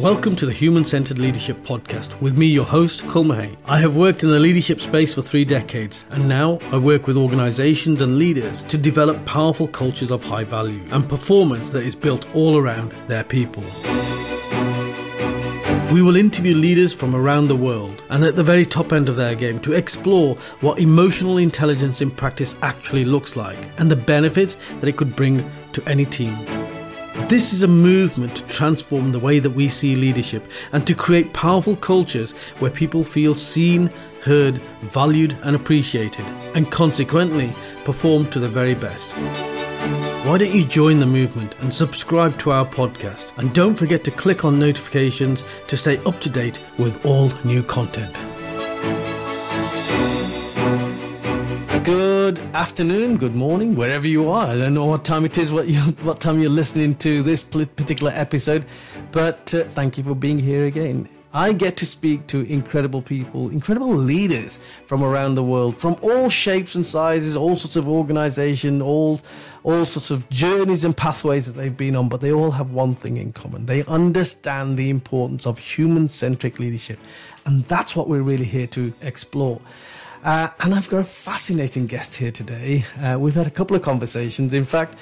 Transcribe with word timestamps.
Welcome 0.00 0.36
to 0.36 0.46
the 0.46 0.52
Human 0.52 0.84
Centered 0.84 1.18
Leadership 1.18 1.58
Podcast 1.58 2.18
with 2.20 2.36
me, 2.36 2.46
your 2.46 2.64
host, 2.64 3.06
Kul 3.08 3.30
I 3.30 3.78
have 3.78 3.94
worked 3.94 4.22
in 4.22 4.30
the 4.30 4.38
leadership 4.38 4.80
space 4.80 5.14
for 5.14 5.20
three 5.20 5.44
decades, 5.44 6.06
and 6.10 6.26
now 6.26 6.58
I 6.72 6.78
work 6.78 7.06
with 7.06 7.18
organizations 7.18 8.00
and 8.00 8.18
leaders 8.18 8.62
to 8.64 8.78
develop 8.78 9.24
powerful 9.26 9.68
cultures 9.68 10.10
of 10.10 10.24
high 10.24 10.44
value 10.44 10.82
and 10.90 11.06
performance 11.06 11.68
that 11.70 11.82
is 11.82 11.94
built 11.94 12.26
all 12.34 12.56
around 12.56 12.92
their 13.06 13.22
people. 13.22 13.62
We 15.92 16.00
will 16.00 16.16
interview 16.16 16.54
leaders 16.54 16.94
from 16.94 17.14
around 17.14 17.48
the 17.48 17.56
world 17.56 18.02
and 18.08 18.24
at 18.24 18.34
the 18.34 18.42
very 18.42 18.64
top 18.64 18.94
end 18.94 19.10
of 19.10 19.16
their 19.16 19.34
game 19.34 19.60
to 19.60 19.74
explore 19.74 20.36
what 20.62 20.78
emotional 20.78 21.36
intelligence 21.36 22.00
in 22.00 22.10
practice 22.10 22.56
actually 22.62 23.04
looks 23.04 23.36
like 23.36 23.58
and 23.76 23.90
the 23.90 23.96
benefits 23.96 24.56
that 24.80 24.88
it 24.88 24.96
could 24.96 25.14
bring 25.14 25.48
to 25.74 25.86
any 25.86 26.06
team. 26.06 26.61
This 27.32 27.54
is 27.54 27.62
a 27.62 27.66
movement 27.66 28.36
to 28.36 28.46
transform 28.46 29.10
the 29.10 29.18
way 29.18 29.38
that 29.38 29.52
we 29.52 29.66
see 29.66 29.96
leadership 29.96 30.44
and 30.72 30.86
to 30.86 30.94
create 30.94 31.32
powerful 31.32 31.74
cultures 31.74 32.32
where 32.58 32.70
people 32.70 33.02
feel 33.02 33.34
seen, 33.34 33.90
heard, 34.20 34.58
valued, 34.82 35.34
and 35.42 35.56
appreciated, 35.56 36.26
and 36.54 36.70
consequently 36.70 37.54
perform 37.86 38.28
to 38.32 38.38
the 38.38 38.50
very 38.50 38.74
best. 38.74 39.12
Why 40.26 40.36
don't 40.36 40.54
you 40.54 40.66
join 40.66 41.00
the 41.00 41.06
movement 41.06 41.56
and 41.60 41.72
subscribe 41.72 42.38
to 42.40 42.50
our 42.50 42.66
podcast? 42.66 43.32
And 43.38 43.54
don't 43.54 43.76
forget 43.76 44.04
to 44.04 44.10
click 44.10 44.44
on 44.44 44.58
notifications 44.58 45.42
to 45.68 45.76
stay 45.78 45.96
up 46.04 46.20
to 46.20 46.28
date 46.28 46.60
with 46.76 47.02
all 47.06 47.32
new 47.44 47.62
content. 47.62 48.22
Good 52.22 52.38
afternoon, 52.54 53.16
good 53.16 53.34
morning, 53.34 53.74
wherever 53.74 54.06
you 54.06 54.30
are. 54.30 54.46
I 54.46 54.56
don't 54.56 54.74
know 54.74 54.86
what 54.86 55.04
time 55.04 55.24
it 55.24 55.36
is, 55.38 55.52
what 55.52 55.66
you, 55.66 55.80
what 56.02 56.20
time 56.20 56.38
you're 56.38 56.50
listening 56.50 56.94
to 56.98 57.20
this 57.20 57.42
particular 57.42 58.12
episode, 58.14 58.64
but 59.10 59.52
uh, 59.52 59.64
thank 59.64 59.98
you 59.98 60.04
for 60.04 60.14
being 60.14 60.38
here 60.38 60.66
again. 60.66 61.08
I 61.34 61.52
get 61.52 61.76
to 61.78 61.86
speak 61.86 62.28
to 62.28 62.42
incredible 62.42 63.02
people, 63.02 63.50
incredible 63.50 63.92
leaders 63.92 64.58
from 64.86 65.02
around 65.02 65.34
the 65.34 65.42
world, 65.42 65.76
from 65.76 65.96
all 66.00 66.28
shapes 66.28 66.76
and 66.76 66.86
sizes, 66.86 67.36
all 67.36 67.56
sorts 67.56 67.74
of 67.74 67.88
organization, 67.88 68.80
all 68.80 69.20
all 69.64 69.84
sorts 69.84 70.12
of 70.12 70.28
journeys 70.28 70.84
and 70.84 70.96
pathways 70.96 71.46
that 71.46 71.60
they've 71.60 71.76
been 71.76 71.96
on, 71.96 72.08
but 72.08 72.20
they 72.20 72.32
all 72.32 72.52
have 72.52 72.70
one 72.70 72.94
thing 72.94 73.16
in 73.16 73.32
common. 73.32 73.66
They 73.66 73.82
understand 73.86 74.76
the 74.76 74.90
importance 74.90 75.44
of 75.44 75.58
human-centric 75.58 76.60
leadership. 76.60 77.00
And 77.44 77.64
that's 77.64 77.96
what 77.96 78.08
we're 78.08 78.22
really 78.22 78.44
here 78.44 78.68
to 78.68 78.92
explore. 79.00 79.60
Uh, 80.22 80.48
and 80.60 80.72
I've 80.72 80.88
got 80.88 80.98
a 80.98 81.04
fascinating 81.04 81.86
guest 81.86 82.14
here 82.14 82.30
today. 82.30 82.84
Uh, 83.00 83.18
we've 83.18 83.34
had 83.34 83.48
a 83.48 83.50
couple 83.50 83.74
of 83.74 83.82
conversations. 83.82 84.54
In 84.54 84.62
fact, 84.64 84.96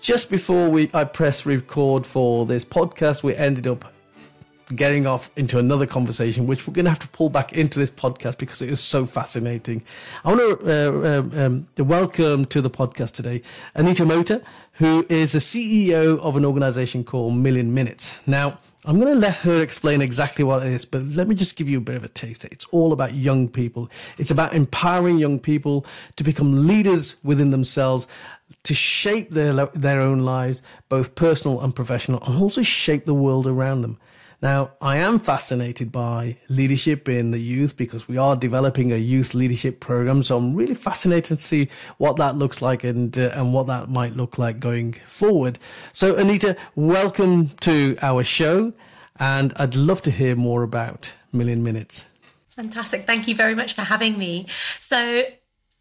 just 0.00 0.30
before 0.30 0.68
we 0.68 0.90
I 0.92 1.04
pressed 1.04 1.46
record 1.46 2.04
for 2.04 2.44
this 2.44 2.64
podcast, 2.64 3.22
we 3.22 3.34
ended 3.34 3.66
up 3.66 3.90
getting 4.74 5.06
off 5.06 5.30
into 5.36 5.58
another 5.58 5.86
conversation, 5.86 6.46
which 6.46 6.66
we're 6.66 6.74
going 6.74 6.84
to 6.84 6.90
have 6.90 6.98
to 6.98 7.08
pull 7.08 7.30
back 7.30 7.54
into 7.54 7.78
this 7.78 7.90
podcast 7.90 8.38
because 8.38 8.60
it 8.60 8.70
is 8.70 8.80
so 8.80 9.06
fascinating. 9.06 9.82
I 10.24 10.34
want 10.34 10.60
to 10.60 10.66
uh, 10.66 11.18
um, 11.18 11.66
um, 11.78 11.86
welcome 11.86 12.44
to 12.46 12.60
the 12.60 12.70
podcast 12.70 13.14
today 13.14 13.40
Anita 13.74 14.04
Motha, 14.04 14.42
who 14.72 15.06
is 15.08 15.32
the 15.32 15.38
CEO 15.38 16.18
of 16.18 16.36
an 16.36 16.44
organization 16.44 17.02
called 17.02 17.34
Million 17.34 17.72
Minutes. 17.72 18.26
Now, 18.28 18.58
I'm 18.88 19.00
going 19.00 19.12
to 19.12 19.18
let 19.18 19.38
her 19.38 19.60
explain 19.62 20.00
exactly 20.00 20.44
what 20.44 20.64
it 20.64 20.72
is, 20.72 20.84
but 20.84 21.02
let 21.02 21.26
me 21.26 21.34
just 21.34 21.56
give 21.56 21.68
you 21.68 21.78
a 21.78 21.80
bit 21.80 21.96
of 21.96 22.04
a 22.04 22.08
taste. 22.08 22.44
It's 22.44 22.66
all 22.66 22.92
about 22.92 23.14
young 23.14 23.48
people. 23.48 23.90
It's 24.16 24.30
about 24.30 24.54
empowering 24.54 25.18
young 25.18 25.40
people 25.40 25.84
to 26.14 26.22
become 26.22 26.68
leaders 26.68 27.16
within 27.24 27.50
themselves, 27.50 28.06
to 28.62 28.74
shape 28.74 29.30
their, 29.30 29.66
their 29.66 30.00
own 30.00 30.20
lives, 30.20 30.62
both 30.88 31.16
personal 31.16 31.60
and 31.62 31.74
professional, 31.74 32.22
and 32.22 32.40
also 32.40 32.62
shape 32.62 33.06
the 33.06 33.14
world 33.14 33.48
around 33.48 33.82
them. 33.82 33.98
Now, 34.42 34.72
I 34.82 34.98
am 34.98 35.18
fascinated 35.18 35.90
by 35.90 36.36
leadership 36.50 37.08
in 37.08 37.30
the 37.30 37.38
youth 37.38 37.76
because 37.76 38.06
we 38.06 38.18
are 38.18 38.36
developing 38.36 38.92
a 38.92 38.96
youth 38.96 39.34
leadership 39.34 39.80
program. 39.80 40.22
So 40.22 40.36
I'm 40.36 40.54
really 40.54 40.74
fascinated 40.74 41.38
to 41.38 41.42
see 41.42 41.68
what 41.96 42.16
that 42.18 42.36
looks 42.36 42.60
like 42.60 42.84
and 42.84 43.16
uh, 43.16 43.30
and 43.34 43.54
what 43.54 43.66
that 43.68 43.88
might 43.88 44.12
look 44.12 44.36
like 44.36 44.60
going 44.60 44.92
forward. 44.92 45.58
So, 45.92 46.16
Anita, 46.16 46.56
welcome 46.74 47.48
to 47.60 47.96
our 48.02 48.22
show, 48.24 48.74
and 49.18 49.54
I'd 49.56 49.74
love 49.74 50.02
to 50.02 50.10
hear 50.10 50.36
more 50.36 50.62
about 50.62 51.16
Million 51.32 51.62
Minutes. 51.62 52.10
Fantastic. 52.50 53.04
Thank 53.04 53.28
you 53.28 53.34
very 53.34 53.54
much 53.54 53.72
for 53.72 53.82
having 53.82 54.18
me. 54.18 54.46
So, 54.80 55.24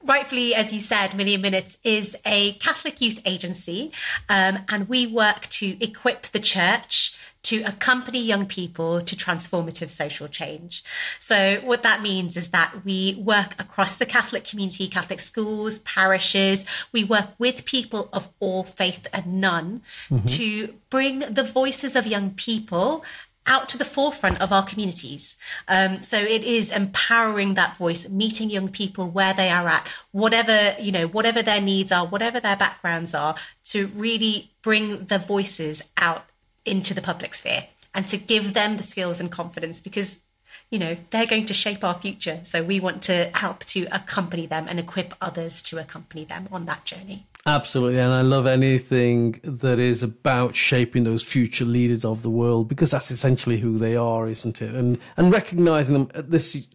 rightfully, 0.04 0.56
as 0.56 0.72
you 0.72 0.80
said, 0.80 1.16
Million 1.16 1.42
Minutes 1.42 1.78
is 1.84 2.16
a 2.26 2.54
Catholic 2.54 3.02
youth 3.02 3.22
agency, 3.26 3.92
um, 4.30 4.60
and 4.70 4.88
we 4.88 5.06
work 5.06 5.48
to 5.48 5.76
equip 5.84 6.24
the 6.28 6.40
church 6.40 7.15
to 7.46 7.62
accompany 7.62 8.20
young 8.20 8.48
people 8.48 9.02
to 9.02 9.16
transformative 9.16 9.90
social 9.90 10.28
change. 10.28 10.84
So, 11.20 11.58
what 11.64 11.84
that 11.84 12.02
means 12.02 12.36
is 12.38 12.50
that 12.50 12.84
we 12.84 13.16
work 13.20 13.54
across 13.60 13.96
the 13.96 14.06
Catholic 14.06 14.46
community, 14.46 14.88
Catholic 14.88 15.20
schools, 15.20 15.80
parishes. 15.80 16.66
We 16.92 17.04
work 17.04 17.30
with 17.38 17.66
people 17.66 18.10
of 18.12 18.30
all 18.40 18.64
faith 18.64 19.08
and 19.14 19.40
none 19.40 19.82
mm-hmm. 20.10 20.26
to 20.26 20.74
bring 20.90 21.20
the 21.20 21.44
voices 21.44 21.96
of 21.96 22.08
young 22.08 22.32
people 22.32 23.06
out 23.48 23.70
to 23.70 23.78
the 23.78 23.86
forefront 23.86 24.42
of 24.42 24.52
our 24.52 24.66
communities. 24.66 25.38
Um, 25.68 26.02
so 26.02 26.18
it 26.18 26.44
is 26.44 26.72
empowering 26.72 27.54
that 27.54 27.78
voice, 27.78 28.10
meeting 28.10 28.50
young 28.50 28.70
people 28.70 29.08
where 29.08 29.36
they 29.36 29.50
are 29.50 29.68
at, 29.68 29.88
whatever, 30.12 30.74
you 30.82 30.92
know, 30.92 31.08
whatever 31.08 31.44
their 31.44 31.62
needs 31.62 31.92
are, 31.92 32.08
whatever 32.08 32.40
their 32.40 32.56
backgrounds 32.56 33.14
are, 33.14 33.36
to 33.66 33.86
really 33.88 34.50
bring 34.64 35.06
the 35.06 35.20
voices 35.20 35.92
out 35.96 36.26
into 36.66 36.94
the 36.94 37.02
public 37.02 37.34
sphere 37.34 37.66
and 37.94 38.08
to 38.10 38.18
give 38.18 38.54
them 38.54 38.78
the 38.78 38.84
skills 38.84 39.20
and 39.20 39.32
confidence 39.32 39.82
because 39.82 40.22
you 40.70 40.80
know 40.80 40.98
they're 41.12 41.28
going 41.28 41.46
to 41.46 41.54
shape 41.54 41.84
our 41.84 41.94
future. 41.94 42.40
So 42.44 42.64
we 42.64 42.80
want 42.80 43.02
to 43.04 43.30
help 43.36 43.60
to 43.66 43.88
accompany 43.92 44.46
them 44.46 44.68
and 44.68 44.80
equip 44.80 45.14
others 45.22 45.62
to 45.64 45.78
accompany 45.78 46.26
them 46.26 46.48
on 46.52 46.66
that 46.66 46.86
journey. 46.86 47.26
Absolutely. 47.48 48.00
And 48.00 48.12
i 48.12 48.22
love 48.22 48.48
anything 48.48 49.40
that 49.44 49.78
is 49.78 50.02
about 50.02 50.56
shaping 50.56 51.04
those 51.04 51.22
future 51.22 51.66
leaders 51.66 52.04
of 52.04 52.24
the 52.24 52.30
world 52.30 52.68
because 52.68 52.90
that's 52.90 53.12
essentially 53.12 53.60
who 53.60 53.78
they 53.78 53.96
are 53.96 54.28
isn't 54.28 54.62
it? 54.62 54.74
And 54.74 54.98
and 55.16 55.32
recognizing 55.32 55.94
them 55.94 56.10
at 56.16 56.32
this 56.32 56.68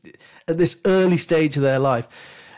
at 0.46 0.58
this 0.58 0.80
early 0.86 1.16
stage 1.16 1.56
of 1.56 1.62
their 1.62 1.80
life 1.80 2.08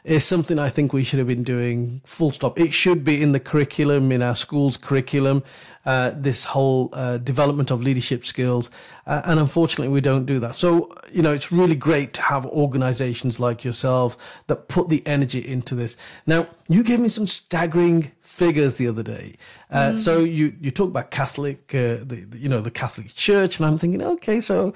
is 0.05 0.25
something 0.25 0.59
I 0.59 0.69
think 0.69 0.93
we 0.93 1.05
should 1.05 1.21
have 1.21 1.29
been 1.29 1.45
doing 1.45 2.03
full 2.05 2.33
stop. 2.33 2.59
It 2.59 2.73
should 2.73 3.05
be 3.05 3.23
in 3.23 3.33
the 3.33 3.41
curriculum, 3.41 4.11
in 4.11 4.21
our 4.21 4.35
school's 4.35 4.77
curriculum, 4.77 5.45
uh, 5.85 6.13
this 6.15 6.45
whole 6.45 6.89
uh, 6.93 7.19
development 7.19 7.71
of 7.71 7.83
leadership 7.83 8.25
skills. 8.25 8.71
Uh, 9.07 9.23
and 9.25 9.41
unfortunately, 9.41 9.89
we 9.89 10.01
don't 10.01 10.27
do 10.27 10.39
that. 10.39 10.55
So, 10.55 10.95
you 11.13 11.23
know, 11.23 11.33
it's 11.33 11.51
really 11.51 11.75
great 11.75 12.13
to 12.15 12.23
have 12.23 12.47
organizations 12.47 13.41
like 13.41 13.65
yourself 13.65 14.45
that 14.47 14.69
put 14.69 14.89
the 14.89 15.03
energy 15.07 15.41
into 15.41 15.75
this. 15.75 15.97
Now, 16.27 16.47
you 16.69 16.85
gave 16.85 17.01
me 17.01 17.09
some 17.09 17.27
staggering 17.27 18.13
figures 18.21 18.77
the 18.77 18.89
other 18.89 19.03
day. 19.03 19.35
Uh, 19.71 19.93
mm. 19.93 19.99
So 19.99 20.21
you, 20.21 20.55
you 20.61 20.71
talk 20.71 20.89
about 20.89 21.11
Catholic, 21.11 21.75
uh, 21.75 21.99
the, 22.05 22.27
the, 22.29 22.39
you 22.39 22.49
know, 22.49 22.61
the 22.61 22.71
Catholic 22.71 23.13
Church, 23.15 23.59
and 23.59 23.67
I'm 23.67 23.79
thinking, 23.79 24.03
okay, 24.03 24.41
so 24.41 24.73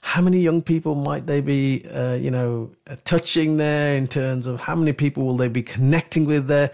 how 0.00 0.22
many 0.22 0.38
young 0.38 0.62
people 0.62 0.94
might 0.94 1.26
they 1.26 1.40
be, 1.40 1.84
uh, 1.92 2.14
you 2.14 2.30
know, 2.30 2.70
touching 3.04 3.58
there 3.58 3.96
in 3.96 4.06
terms 4.06 4.46
of 4.46 4.60
how 4.62 4.74
many 4.74 4.92
people 4.92 5.24
will 5.24 5.36
they 5.36 5.48
be 5.48 5.62
connecting 5.62 6.24
with 6.24 6.46
there? 6.46 6.70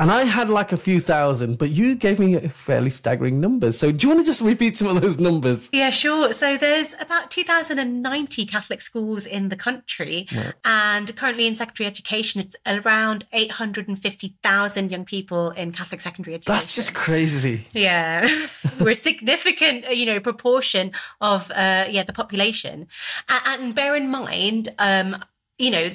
And 0.00 0.10
I 0.10 0.22
had 0.22 0.48
like 0.48 0.72
a 0.72 0.78
few 0.78 0.98
thousand, 0.98 1.58
but 1.58 1.68
you 1.68 1.94
gave 1.94 2.18
me 2.18 2.38
fairly 2.48 2.88
staggering 2.88 3.38
numbers. 3.38 3.78
So 3.78 3.92
do 3.92 4.06
you 4.06 4.14
want 4.14 4.24
to 4.24 4.26
just 4.26 4.40
repeat 4.40 4.74
some 4.74 4.88
of 4.88 4.98
those 5.02 5.20
numbers? 5.20 5.68
Yeah, 5.74 5.90
sure. 5.90 6.32
So 6.32 6.56
there's 6.56 6.94
about 6.98 7.30
2,090 7.30 8.46
Catholic 8.46 8.80
schools 8.80 9.26
in 9.26 9.50
the 9.50 9.56
country. 9.56 10.26
Right. 10.34 10.54
And 10.64 11.14
currently 11.16 11.46
in 11.46 11.54
secondary 11.54 11.86
education, 11.86 12.40
it's 12.40 12.56
around 12.66 13.26
850,000 13.34 14.90
young 14.90 15.04
people 15.04 15.50
in 15.50 15.70
Catholic 15.70 16.00
secondary 16.00 16.36
education. 16.36 16.56
That's 16.56 16.74
just 16.74 16.94
crazy. 16.94 17.66
Yeah. 17.74 18.26
We're 18.80 18.90
a 18.90 18.94
significant, 18.94 19.84
you 19.94 20.06
know, 20.06 20.18
proportion 20.18 20.92
of, 21.20 21.50
uh, 21.50 21.84
yeah, 21.90 22.04
the 22.04 22.14
population. 22.14 22.86
And, 23.28 23.62
and 23.62 23.74
bear 23.74 23.94
in 23.94 24.10
mind, 24.10 24.70
um, 24.78 25.22
you 25.58 25.70
know, 25.70 25.90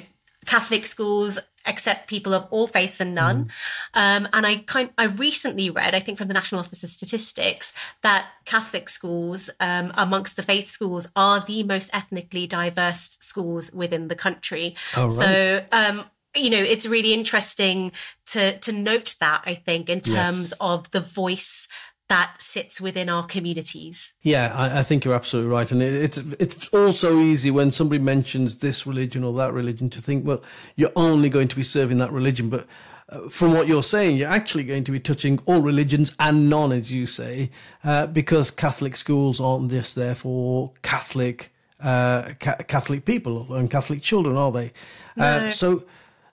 Catholic 0.46 0.86
schools 0.86 1.40
accept 1.66 2.08
people 2.08 2.34
of 2.34 2.46
all 2.50 2.66
faiths 2.66 3.00
and 3.00 3.14
none. 3.14 3.50
Mm. 3.94 4.20
Um, 4.24 4.28
and 4.32 4.46
I 4.46 4.56
kind, 4.56 4.90
I 4.96 5.04
recently 5.04 5.70
read, 5.70 5.94
I 5.94 6.00
think 6.00 6.18
from 6.18 6.28
the 6.28 6.34
National 6.34 6.60
Office 6.60 6.82
of 6.82 6.90
Statistics, 6.90 7.74
that 8.02 8.26
Catholic 8.44 8.88
schools 8.88 9.50
um, 9.60 9.92
amongst 9.96 10.36
the 10.36 10.42
faith 10.42 10.68
schools 10.68 11.08
are 11.16 11.40
the 11.40 11.62
most 11.62 11.90
ethnically 11.94 12.46
diverse 12.46 13.18
schools 13.20 13.72
within 13.72 14.08
the 14.08 14.14
country. 14.14 14.76
Oh, 14.96 15.08
right. 15.08 15.12
So. 15.12 15.64
Um, 15.72 16.04
you 16.34 16.50
know, 16.50 16.58
it's 16.58 16.86
really 16.86 17.14
interesting 17.14 17.92
to 18.26 18.58
to 18.58 18.70
note 18.70 19.14
that 19.20 19.42
I 19.46 19.54
think 19.54 19.88
in 19.88 20.00
terms 20.00 20.50
yes. 20.50 20.52
of 20.60 20.90
the 20.90 21.00
voice 21.00 21.66
that 22.08 22.36
sits 22.38 22.80
within 22.80 23.08
our 23.08 23.26
communities. 23.26 24.14
Yeah, 24.22 24.52
I, 24.54 24.80
I, 24.80 24.82
think 24.82 25.04
you're 25.04 25.14
absolutely 25.14 25.50
right, 25.50 25.70
and 25.72 25.82
it, 25.82 25.92
it's 25.92 26.18
it's 26.34 26.68
all 26.68 26.92
so 26.92 27.18
easy 27.18 27.50
when 27.50 27.70
somebody 27.70 28.02
mentions 28.02 28.58
this 28.58 28.86
religion 28.86 29.24
or 29.24 29.32
that 29.34 29.52
religion 29.52 29.90
to 29.90 30.02
think, 30.02 30.26
well, 30.26 30.42
you're 30.76 30.92
only 30.94 31.28
going 31.28 31.48
to 31.48 31.56
be 31.56 31.62
serving 31.62 31.98
that 31.98 32.12
religion, 32.12 32.48
but 32.48 32.66
uh, 33.08 33.28
from 33.28 33.52
what 33.52 33.66
you're 33.66 33.82
saying, 33.82 34.16
you're 34.16 34.28
actually 34.28 34.64
going 34.64 34.84
to 34.84 34.92
be 34.92 35.00
touching 35.00 35.38
all 35.46 35.60
religions 35.60 36.14
and 36.20 36.48
none, 36.48 36.72
as 36.72 36.92
you 36.92 37.06
say, 37.06 37.50
uh, 37.82 38.06
because 38.06 38.50
Catholic 38.50 38.96
schools 38.96 39.40
aren't 39.40 39.70
just 39.70 39.96
there 39.96 40.14
for 40.14 40.72
Catholic 40.82 41.52
uh, 41.80 42.32
ca- 42.40 42.56
Catholic 42.68 43.04
people 43.04 43.52
and 43.54 43.70
Catholic 43.70 44.00
children, 44.00 44.36
are 44.36 44.52
they? 44.52 44.72
Uh, 45.16 45.40
no. 45.40 45.48
so, 45.48 45.84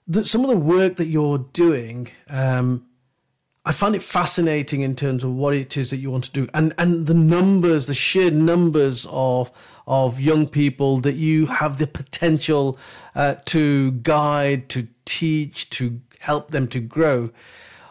the, 0.06 0.24
some 0.24 0.42
of 0.42 0.50
the 0.50 0.56
work 0.56 0.96
that 0.96 1.06
you're 1.06 1.38
doing. 1.52 2.08
Um, 2.28 2.86
I 3.66 3.72
find 3.72 3.94
it 3.94 4.02
fascinating 4.02 4.82
in 4.82 4.94
terms 4.94 5.24
of 5.24 5.32
what 5.34 5.54
it 5.54 5.76
is 5.78 5.88
that 5.90 5.96
you 5.96 6.10
want 6.10 6.24
to 6.24 6.32
do, 6.32 6.48
and 6.52 6.74
and 6.76 7.06
the 7.06 7.14
numbers, 7.14 7.86
the 7.86 7.94
sheer 7.94 8.30
numbers 8.30 9.06
of 9.10 9.50
of 9.86 10.20
young 10.20 10.46
people 10.48 10.98
that 10.98 11.14
you 11.14 11.46
have 11.46 11.78
the 11.78 11.86
potential 11.86 12.78
uh, 13.14 13.36
to 13.46 13.92
guide, 13.92 14.68
to 14.70 14.88
teach, 15.06 15.70
to 15.70 16.00
help 16.20 16.50
them 16.50 16.68
to 16.68 16.80
grow. 16.80 17.30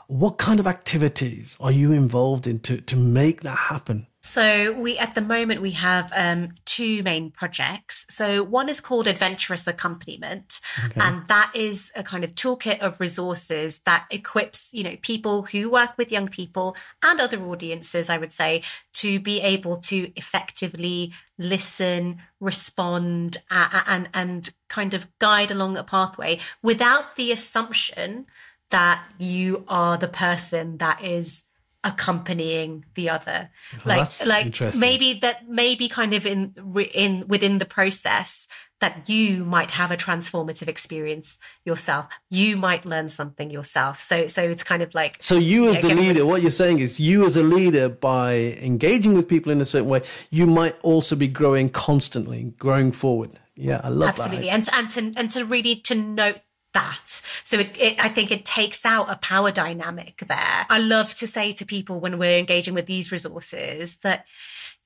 What 0.08 0.38
kind 0.38 0.60
of 0.60 0.68
activities 0.68 1.58
are 1.60 1.72
you 1.72 1.92
involved 1.92 2.46
in 2.46 2.60
to 2.60 2.80
to 2.82 2.96
make 2.96 3.42
that 3.42 3.58
happen? 3.58 4.06
So 4.22 4.74
we 4.74 4.98
at 5.00 5.16
the 5.16 5.22
moment 5.22 5.62
we 5.62 5.72
have 5.72 6.12
um, 6.16 6.54
two 6.74 7.04
main 7.04 7.30
projects. 7.30 8.08
So 8.10 8.44
one 8.44 8.68
is 8.68 8.82
called 8.82 9.06
Adventurous 9.06 9.68
Accompaniment, 9.68 10.60
okay. 10.84 11.00
and 11.00 11.28
that 11.28 11.52
is 11.56 11.92
a 11.96 12.04
kind 12.04 12.24
of 12.24 12.34
toolkit 12.34 12.80
of 12.80 13.00
resources 13.00 13.82
that 13.86 14.08
equips 14.10 14.72
you 14.74 14.84
know 14.84 14.98
people 15.02 15.44
who 15.44 15.70
work 15.70 15.92
with 15.98 16.12
young 16.12 16.28
people 16.28 16.76
and 17.04 17.20
other 17.20 17.40
audiences, 17.44 18.10
I 18.10 18.18
would 18.18 18.34
say, 18.34 18.64
to 18.94 19.20
be 19.20 19.40
able 19.42 19.78
to 19.92 20.12
effectively 20.16 21.14
listen, 21.38 22.22
respond, 22.40 23.38
uh, 23.52 23.82
and 23.88 24.10
and 24.14 24.50
kind 24.68 24.96
of 24.96 25.08
guide 25.20 25.52
along 25.52 25.78
a 25.78 25.84
pathway 25.84 26.40
without 26.64 27.16
the 27.18 27.32
assumption 27.32 28.26
that 28.72 29.04
you 29.20 29.64
are 29.68 29.96
the 30.00 30.08
person 30.08 30.78
that 30.78 31.04
is 31.04 31.46
accompanying 31.84 32.86
the 32.96 33.10
other. 33.10 33.50
Oh, 33.76 33.82
like 33.86 34.08
like 34.28 34.76
maybe 34.80 35.14
that 35.16 35.48
maybe 35.50 35.90
kind 35.90 36.14
of 36.14 36.26
in 36.26 36.54
in 36.94 37.28
within 37.28 37.58
the 37.58 37.66
process 37.66 38.48
that 38.80 39.08
you 39.10 39.46
might 39.46 39.72
have 39.72 39.92
a 39.92 39.98
transformative 39.98 40.68
experience 40.68 41.40
yourself. 41.66 42.08
You 42.30 42.58
might 42.58 42.86
learn 42.86 43.08
something 43.10 43.50
yourself. 43.50 44.02
So 44.02 44.28
so 44.28 44.44
it's 44.44 44.64
kind 44.64 44.82
of 44.82 44.94
like 44.94 45.22
so 45.22 45.36
you 45.36 45.70
as 45.70 45.82
the 45.82 45.94
leader 45.94 46.26
what 46.26 46.42
you're 46.42 46.52
saying 46.52 46.80
is 46.80 47.00
you 47.00 47.26
as 47.26 47.38
a 47.38 47.44
leader 47.44 47.90
by 47.90 48.58
engaging 48.62 49.14
with 49.14 49.28
people 49.28 49.52
in 49.52 49.62
a 49.62 49.66
certain 49.66 49.90
way 49.90 50.02
you 50.30 50.46
might 50.46 50.76
also 50.82 51.16
be 51.16 51.28
growing 51.28 51.70
constantly 51.70 52.54
growing 52.58 52.92
forward. 52.92 53.40
Yeah 53.56 53.82
i 53.84 53.90
love 53.90 54.10
absolutely. 54.10 54.48
that. 54.48 54.54
Absolutely. 54.54 54.96
And 54.96 54.96
and 54.98 55.14
to 55.16 55.20
and 55.20 55.32
to 55.32 55.46
really 55.46 55.76
to 55.76 55.96
note 55.96 56.40
that. 56.74 57.22
So 57.44 57.60
it, 57.60 57.76
it, 57.80 58.04
I 58.04 58.10
think 58.10 58.32
it 58.32 58.46
takes 58.46 58.86
out 58.86 59.10
a 59.10 59.16
power 59.16 59.52
dynamic 59.52 60.24
there. 60.28 60.66
I 60.70 60.80
love 60.80 61.14
to 61.16 61.28
say 61.28 61.52
to 61.54 61.66
people 61.66 62.00
when 62.00 62.18
we're 62.18 62.38
engaging 62.38 62.74
with 62.74 62.86
these 62.86 63.12
resources 63.12 63.98
that, 63.98 64.26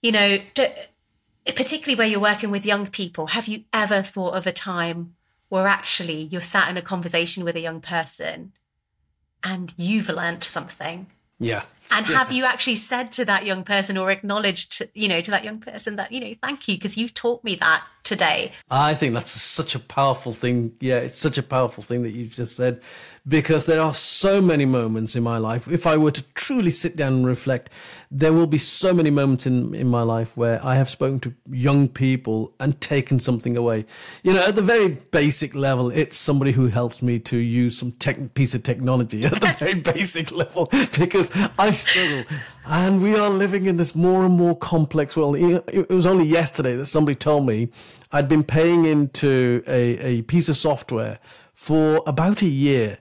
you 0.02 0.12
know, 0.12 0.40
particularly 1.46 1.96
where 1.96 2.08
you're 2.08 2.20
working 2.20 2.52
with 2.52 2.66
young 2.66 2.88
people, 2.88 3.28
have 3.28 3.48
you 3.48 3.64
ever 3.74 4.02
thought 4.02 4.36
of 4.36 4.48
a 4.48 4.52
time 4.52 5.16
where 5.50 5.68
actually 5.68 6.24
you're 6.24 6.42
sat 6.42 6.70
in 6.70 6.78
a 6.78 6.82
conversation 6.82 7.44
with 7.44 7.56
a 7.56 7.62
young 7.62 7.82
person 7.82 8.52
and 9.44 9.74
you've 9.78 10.10
learnt 10.10 10.44
something? 10.44 11.08
Yeah. 11.40 11.64
And 11.92 12.06
yes. 12.08 12.18
have 12.18 12.32
you 12.32 12.46
actually 12.46 12.76
said 12.76 13.12
to 13.14 13.26
that 13.26 13.46
young 13.46 13.64
person 13.64 13.98
or 13.98 14.12
acknowledged, 14.12 14.84
you 14.94 15.08
know, 15.08 15.22
to 15.22 15.32
that 15.32 15.44
young 15.44 15.60
person 15.60 15.96
that, 15.96 16.12
you 16.12 16.20
know, 16.20 16.34
thank 16.42 16.68
you 16.68 16.76
because 16.76 16.98
you've 16.98 17.14
taught 17.14 17.44
me 17.44 17.56
that 17.56 17.84
today? 18.04 18.52
I 18.70 18.94
think 18.94 19.14
that's 19.14 19.32
such 19.32 19.76
a 19.76 19.80
powerful 19.80 20.32
thing. 20.32 20.74
Yeah, 20.80 20.98
it's 20.98 21.18
such 21.18 21.38
a 21.38 21.44
powerful 21.44 21.84
thing 21.84 22.04
that 22.04 22.12
you've 22.12 22.34
just 22.34 22.56
said 22.56 22.82
because 23.28 23.66
there 23.66 23.82
are 23.82 23.94
so 23.94 24.42
many 24.42 24.66
moments 24.66 25.16
in 25.16 25.24
my 25.24 25.38
life. 25.38 25.68
If 25.68 25.86
I 25.86 25.98
were 25.98 26.12
to 26.12 26.34
truly 26.34 26.70
sit 26.70 26.96
down 26.96 27.14
and 27.14 27.28
reflect, 27.28 27.70
there 28.10 28.32
will 28.32 28.48
be 28.48 28.58
so 28.58 28.94
many 28.94 29.10
moments 29.10 29.46
in, 29.46 29.76
in 29.76 29.88
my 29.88 30.02
life 30.02 30.38
where 30.38 30.64
I 30.64 30.76
have 30.76 30.90
spoken 30.90 31.20
to 31.22 31.34
young 31.50 31.90
people 31.90 32.54
and 32.60 32.80
taken 32.80 33.20
something 33.20 33.58
away. 33.58 33.86
You 34.24 34.34
know, 34.34 34.46
at 34.46 34.56
the 34.56 34.62
very 34.62 34.88
basic 34.88 35.54
level, 35.54 35.90
it's 35.90 36.18
somebody 36.18 36.54
who 36.54 36.68
helps 36.68 37.02
me 37.02 37.20
to 37.20 37.38
use 37.38 37.78
some 37.78 37.92
tech, 37.92 38.34
piece 38.34 38.56
of 38.56 38.64
technology 38.64 39.26
at 39.26 39.42
the 39.42 39.56
very 39.60 39.82
basic 39.82 40.32
level 40.32 40.70
because 40.98 41.36
I 41.60 41.72
struggle. 41.78 42.24
And 42.66 43.02
we 43.02 43.16
are 43.16 43.30
living 43.30 43.66
in 43.66 43.78
this 43.78 43.96
more 43.96 44.26
and 44.26 44.36
more 44.36 44.56
complex 44.58 45.16
world. 45.16 45.38
It 45.38 45.90
was 45.90 46.06
only 46.06 46.26
yesterday 46.26 46.76
that 46.76 46.88
somebody 46.88 47.16
told 47.16 47.46
me 47.46 47.70
I'd 48.12 48.28
been 48.28 48.44
paying 48.44 48.86
into 48.86 49.64
a, 49.68 49.98
a 50.00 50.22
piece 50.24 50.50
of 50.50 50.56
software 50.56 51.20
for 51.54 52.04
about 52.06 52.42
a 52.42 52.48
year 52.48 53.00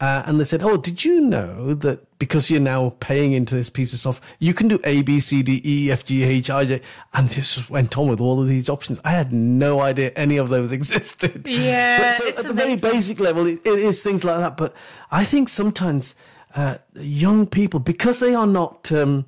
uh, 0.00 0.22
and 0.26 0.38
they 0.38 0.44
said, 0.44 0.62
"Oh, 0.62 0.76
did 0.76 1.04
you 1.04 1.20
know 1.20 1.74
that 1.74 2.18
because 2.20 2.52
you're 2.52 2.60
now 2.60 2.90
paying 3.00 3.32
into 3.32 3.56
this 3.56 3.68
piece 3.68 3.92
of 3.92 3.98
software, 3.98 4.28
you 4.38 4.54
can 4.54 4.68
do 4.68 4.78
A, 4.84 5.02
B, 5.02 5.18
C, 5.18 5.42
D, 5.42 5.60
E, 5.64 5.90
F, 5.90 6.04
G, 6.04 6.22
H, 6.22 6.50
I, 6.50 6.64
J?" 6.66 6.80
And 7.12 7.28
just 7.28 7.68
went 7.68 7.98
on 7.98 8.06
with 8.08 8.20
all 8.20 8.40
of 8.40 8.46
these 8.46 8.68
options. 8.68 9.00
I 9.04 9.10
had 9.10 9.32
no 9.32 9.80
idea 9.80 10.12
any 10.14 10.36
of 10.36 10.50
those 10.50 10.70
existed. 10.78 11.48
Yeah, 11.48 11.98
but 11.98 12.14
so 12.14 12.28
at 12.28 12.36
the 12.36 12.52
very 12.52 12.76
basic 12.76 13.18
level, 13.18 13.46
it, 13.46 13.60
it 13.66 13.78
is 13.80 14.00
things 14.00 14.24
like 14.24 14.38
that. 14.38 14.56
But 14.56 14.72
I 15.10 15.24
think 15.24 15.48
sometimes 15.48 16.14
uh, 16.54 16.78
young 16.94 17.46
people, 17.46 17.80
because 17.80 18.20
they 18.20 18.34
are 18.34 18.46
not. 18.46 18.90
Um, 18.92 19.26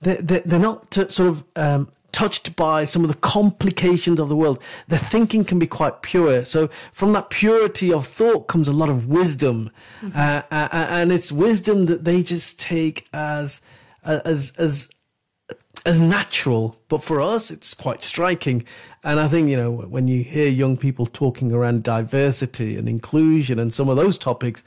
they're, 0.00 0.40
they're, 0.40 0.58
not 0.58 0.98
uh, 0.98 1.08
sort 1.08 1.30
of 1.30 1.44
um, 1.56 1.88
touched 2.14 2.56
by 2.56 2.84
some 2.84 3.02
of 3.02 3.08
the 3.08 3.16
complications 3.16 4.20
of 4.20 4.28
the 4.28 4.36
world. 4.36 4.62
Their 4.86 4.98
thinking 4.98 5.44
can 5.44 5.58
be 5.58 5.66
quite 5.66 6.02
pure. 6.02 6.44
So 6.44 6.68
from 6.92 7.12
that 7.12 7.28
purity 7.28 7.92
of 7.92 8.06
thought 8.06 8.46
comes 8.46 8.68
a 8.68 8.72
lot 8.72 8.88
of 8.88 9.08
wisdom, 9.08 9.70
mm-hmm. 10.00 10.16
uh, 10.18 10.42
uh, 10.50 10.68
uh 10.72 10.86
and 10.90 11.12
it's 11.12 11.32
wisdom 11.32 11.86
that 11.86 12.04
they 12.04 12.22
just 12.22 12.60
take 12.60 13.08
as 13.12 13.60
as 14.04 14.54
as 14.58 14.90
as 15.84 16.00
natural. 16.00 16.76
But 16.88 17.02
for 17.02 17.20
us, 17.20 17.50
it's 17.50 17.74
quite 17.74 18.02
striking. 18.02 18.64
And 19.02 19.20
I 19.20 19.28
think 19.28 19.48
you 19.50 19.56
know 19.56 19.72
when 19.72 20.08
you 20.08 20.22
hear 20.22 20.48
young 20.48 20.76
people 20.76 21.06
talking 21.06 21.52
around 21.52 21.82
diversity 21.82 22.76
and 22.76 22.88
inclusion 22.88 23.58
and 23.58 23.74
some 23.74 23.88
of 23.88 23.96
those 23.96 24.18
topics 24.18 24.62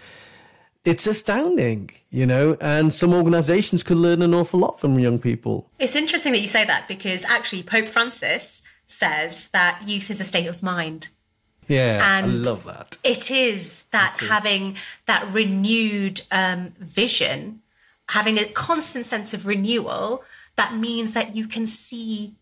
it's 0.88 1.06
astounding, 1.06 1.92
you 2.10 2.26
know, 2.26 2.56
and 2.62 2.94
some 2.94 3.14
organizations 3.14 3.84
could 3.84 3.98
learn 3.98 4.22
an 4.22 4.34
awful 4.34 4.58
lot 4.58 4.80
from 4.80 4.98
young 4.98 5.20
people. 5.20 5.70
It's 5.80 5.98
interesting 5.98 6.32
that 6.32 6.40
you 6.40 6.48
say 6.48 6.64
that 6.64 6.88
because 6.88 7.26
actually 7.26 7.64
Pope 7.64 7.90
Francis 7.90 8.64
says 8.86 9.50
that 9.50 9.82
youth 9.86 10.10
is 10.10 10.22
a 10.22 10.24
state 10.24 10.48
of 10.48 10.64
mind. 10.64 11.10
Yeah, 11.68 12.18
and 12.18 12.26
I 12.26 12.30
love 12.30 12.64
that. 12.64 12.98
It 13.04 13.30
is 13.30 13.84
that 13.92 14.22
it 14.22 14.30
having 14.30 14.78
that 15.08 15.28
renewed 15.30 16.22
um, 16.32 16.70
vision, 16.80 17.62
having 18.08 18.38
a 18.38 18.46
constant 18.46 19.06
sense 19.06 19.34
of 19.34 19.46
renewal, 19.46 20.24
that 20.56 20.74
means 20.74 21.14
that 21.14 21.36
you 21.36 21.50
can 21.50 21.68
see 21.68 22.36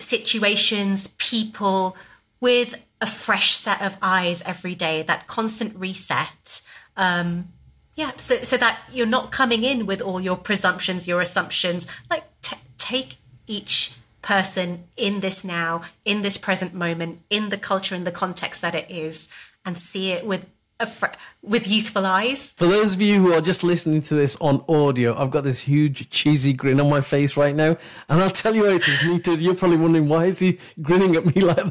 situations, 0.00 1.14
people 1.18 1.96
with 2.40 2.84
a 3.00 3.06
fresh 3.06 3.52
set 3.54 3.80
of 3.80 3.96
eyes 4.02 4.42
every 4.42 4.74
day, 4.74 5.02
that 5.02 5.28
constant 5.28 5.76
reset. 5.76 6.62
Um, 6.96 7.52
yeah, 7.96 8.12
so 8.18 8.36
so 8.36 8.56
that 8.58 8.80
you're 8.92 9.06
not 9.06 9.32
coming 9.32 9.64
in 9.64 9.86
with 9.86 10.02
all 10.02 10.20
your 10.20 10.36
presumptions, 10.36 11.08
your 11.08 11.20
assumptions. 11.20 11.86
Like 12.10 12.24
t- 12.42 12.58
take 12.78 13.16
each 13.46 13.94
person 14.20 14.84
in 14.96 15.20
this 15.20 15.44
now, 15.44 15.82
in 16.04 16.22
this 16.22 16.36
present 16.36 16.74
moment, 16.74 17.20
in 17.30 17.48
the 17.48 17.56
culture 17.56 17.94
and 17.94 18.06
the 18.06 18.12
context 18.12 18.60
that 18.60 18.74
it 18.74 18.90
is, 18.90 19.30
and 19.64 19.78
see 19.78 20.12
it 20.12 20.26
with 20.26 20.46
fr- 20.86 21.16
with 21.42 21.66
youthful 21.66 22.04
eyes. 22.04 22.52
For 22.52 22.66
those 22.66 22.92
of 22.92 23.00
you 23.00 23.14
who 23.22 23.32
are 23.32 23.40
just 23.40 23.64
listening 23.64 24.02
to 24.02 24.14
this 24.14 24.36
on 24.42 24.62
audio, 24.68 25.16
I've 25.16 25.30
got 25.30 25.44
this 25.44 25.60
huge 25.60 26.10
cheesy 26.10 26.52
grin 26.52 26.80
on 26.80 26.90
my 26.90 27.00
face 27.00 27.34
right 27.34 27.54
now, 27.54 27.78
and 28.10 28.20
I'll 28.20 28.28
tell 28.28 28.54
you 28.54 28.66
it 28.66 28.86
is. 28.86 29.40
You're 29.40 29.54
probably 29.54 29.78
wondering 29.78 30.06
why 30.06 30.26
is 30.26 30.40
he 30.40 30.58
grinning 30.82 31.16
at 31.16 31.34
me 31.34 31.40
like. 31.42 31.64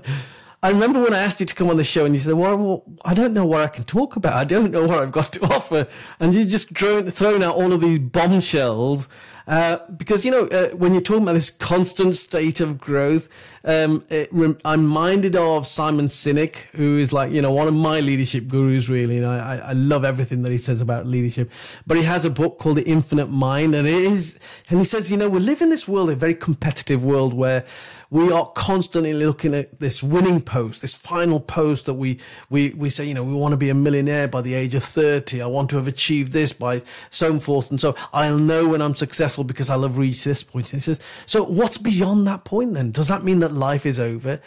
I 0.66 0.72
remember 0.72 1.00
when 1.00 1.14
I 1.14 1.20
asked 1.20 1.40
you 1.40 1.46
to 1.46 1.54
come 1.54 1.70
on 1.70 1.78
the 1.78 1.84
show 1.84 2.06
and 2.06 2.16
you 2.16 2.20
said, 2.20 2.34
well, 2.34 2.58
well, 2.58 2.84
I 3.06 3.14
don't 3.14 3.36
know 3.36 3.46
what 3.46 3.62
I 3.62 3.68
can 3.68 3.84
talk 3.84 4.16
about. 4.16 4.34
I 4.34 4.46
don't 4.46 4.72
know 4.72 4.88
what 4.88 4.98
I've 4.98 5.12
got 5.12 5.32
to 5.34 5.46
offer. 5.54 5.86
And 6.20 6.34
you 6.34 6.44
just 6.44 6.76
thrown, 6.76 7.08
thrown 7.12 7.44
out 7.44 7.56
all 7.56 7.72
of 7.72 7.82
these 7.82 8.00
bombshells 8.00 9.08
uh, 9.48 9.78
because, 9.96 10.26
you 10.26 10.32
know, 10.32 10.48
uh, 10.48 10.70
when 10.70 10.94
you're 10.94 11.04
talking 11.04 11.22
about 11.22 11.34
this 11.34 11.52
constant 11.52 12.16
state 12.16 12.62
of 12.62 12.80
growth, 12.80 13.30
um, 13.64 14.04
rem- 14.32 14.58
I'm 14.66 14.88
minded 14.88 15.36
of 15.36 15.68
Simon 15.68 16.06
Sinek, 16.06 16.56
who 16.74 16.98
is 16.98 17.14
like, 17.14 17.32
you 17.32 17.42
know, 17.42 17.52
one 17.52 17.68
of 17.68 17.76
my 17.76 18.00
leadership 18.00 18.48
gurus, 18.48 18.90
really. 18.90 19.18
And 19.18 19.26
I, 19.28 19.58
I 19.58 19.74
love 19.74 20.04
everything 20.04 20.42
that 20.42 20.52
he 20.52 20.58
says 20.58 20.82
about 20.82 21.06
leadership. 21.06 21.52
But 21.86 21.98
he 21.98 22.04
has 22.04 22.26
a 22.26 22.32
book 22.32 22.58
called 22.58 22.78
The 22.78 22.90
Infinite 22.90 23.28
Mind. 23.28 23.76
And 23.76 23.88
it 23.88 23.94
is, 23.94 24.64
and 24.70 24.80
he 24.80 24.86
says, 24.86 25.12
you 25.12 25.18
know, 25.18 25.30
we 25.30 25.40
live 25.40 25.62
in 25.62 25.70
this 25.70 25.88
world, 25.88 26.10
a 26.10 26.16
very 26.16 26.36
competitive 26.36 27.04
world 27.04 27.36
where 27.36 27.66
we 28.10 28.32
are 28.32 28.48
constantly 28.56 29.14
looking 29.14 29.54
at 29.54 29.80
this 29.80 30.02
winning 30.02 30.42
post, 30.56 30.82
this 30.82 30.96
final 30.96 31.42
post 31.42 31.86
that 31.86 31.96
we, 31.96 32.18
we, 32.50 32.70
we 32.78 32.90
say, 32.90 33.04
you 33.04 33.14
know, 33.14 33.26
we 33.26 33.34
want 33.34 33.52
to 33.52 33.58
be 33.58 33.70
a 33.70 33.74
millionaire 33.74 34.26
by 34.26 34.42
the 34.42 34.54
age 34.54 34.74
of 34.74 34.86
30. 34.86 35.42
I 35.42 35.48
want 35.48 35.70
to 35.72 35.76
have 35.76 35.86
achieved 35.86 36.32
this 36.32 36.54
by 36.54 36.82
so 37.10 37.40
forth. 37.40 37.72
And 37.72 37.82
so 37.82 37.94
I'll 38.14 38.38
know 38.38 38.70
when 38.70 38.82
I'm 38.82 38.96
successful 38.96 39.44
because 39.44 39.70
I'll 39.70 39.82
have 39.82 39.98
reached 39.98 40.24
this 40.24 40.44
point. 40.44 40.72
And 40.72 40.82
he 40.82 40.86
says, 40.86 41.02
so 41.26 41.44
what's 41.44 41.78
beyond 41.78 42.26
that 42.28 42.46
point 42.46 42.74
then? 42.74 42.92
Does 42.92 43.10
that 43.10 43.26
mean 43.26 43.40
that 43.40 43.52
life 43.52 43.86
is 43.86 44.00
over? 44.00 44.40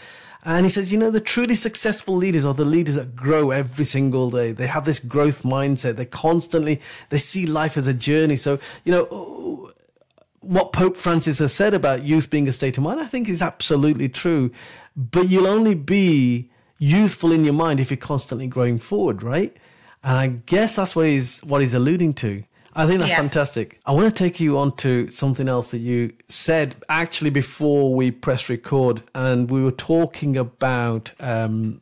And 0.45 0.65
he 0.65 0.71
says, 0.71 0.95
you 0.95 0.99
know, 0.99 1.11
the 1.11 1.21
truly 1.21 1.55
successful 1.55 2.17
leaders 2.17 2.47
are 2.47 2.55
the 2.55 2.65
leaders 2.65 2.95
that 2.95 3.15
grow 3.15 3.51
every 3.51 3.85
single 3.85 4.31
day. 4.31 4.53
They 4.53 4.67
have 4.67 4.87
this 4.87 5.01
growth 5.01 5.43
mindset. 5.43 5.97
They 5.97 6.07
constantly, 6.07 6.81
they 7.11 7.19
see 7.19 7.45
life 7.45 7.77
as 7.77 7.87
a 7.87 7.93
journey. 7.93 8.37
So, 8.37 8.59
you 8.83 8.93
know, 8.93 9.71
what 10.41 10.73
Pope 10.73 10.97
Francis 10.97 11.41
has 11.41 11.53
said 11.53 11.75
about 11.75 12.05
youth 12.05 12.31
being 12.31 12.49
a 12.49 12.53
state 12.53 12.79
of 12.79 12.85
mind, 12.85 13.01
I 13.01 13.05
think 13.05 13.29
is 13.29 13.43
absolutely 13.43 14.09
true. 14.09 14.51
But 14.99 15.29
you'll 15.29 15.47
only 15.47 15.77
be 15.77 16.51
youthful 16.77 17.31
in 17.31 17.45
your 17.45 17.55
mind 17.55 17.79
if 17.79 17.89
you're 17.91 17.97
constantly 17.97 18.49
growing 18.49 18.79
forward, 18.79 19.23
right? 19.23 19.57
And 20.03 20.17
I 20.17 20.27
guess 20.27 20.75
that's 20.75 20.97
what 20.97 21.07
he's 21.07 21.41
what 21.45 21.61
he's 21.61 21.73
alluding 21.73 22.15
to. 22.15 22.43
I 22.75 22.87
think 22.87 22.99
that's 22.99 23.13
yeah. 23.13 23.19
fantastic. 23.19 23.81
I 23.87 23.93
want 23.93 24.09
to 24.09 24.15
take 24.15 24.41
you 24.41 24.59
on 24.59 24.75
to 24.77 25.09
something 25.11 25.49
else 25.49 25.71
that 25.71 25.79
you 25.79 26.13
said 26.29 26.77
actually 26.89 27.31
before 27.31 27.95
we 27.95 28.11
press 28.11 28.49
record, 28.49 29.03
and 29.15 29.51
we 29.51 29.63
were 29.63 29.73
talking 29.73 30.37
about. 30.37 31.13
Um, 31.21 31.81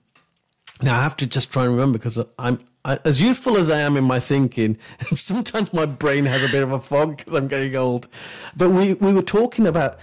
now 0.82 0.98
I 0.98 1.02
have 1.02 1.16
to 1.18 1.26
just 1.26 1.50
try 1.50 1.64
and 1.64 1.72
remember 1.72 1.96
because 1.96 2.22
I'm 2.38 2.58
I, 2.84 2.98
as 3.02 3.22
youthful 3.22 3.56
as 3.56 3.70
I 3.70 3.78
am 3.80 3.96
in 3.96 4.04
my 4.04 4.20
thinking. 4.20 4.76
Sometimes 5.00 5.72
my 5.72 5.86
brain 5.86 6.26
has 6.26 6.44
a 6.44 6.48
bit 6.48 6.62
of 6.62 6.70
a 6.70 6.78
fog 6.78 7.16
because 7.16 7.32
I'm 7.32 7.48
getting 7.48 7.74
old. 7.76 8.08
But 8.54 8.70
we 8.70 8.92
we 8.94 9.14
were 9.14 9.22
talking 9.22 9.66
about. 9.66 9.98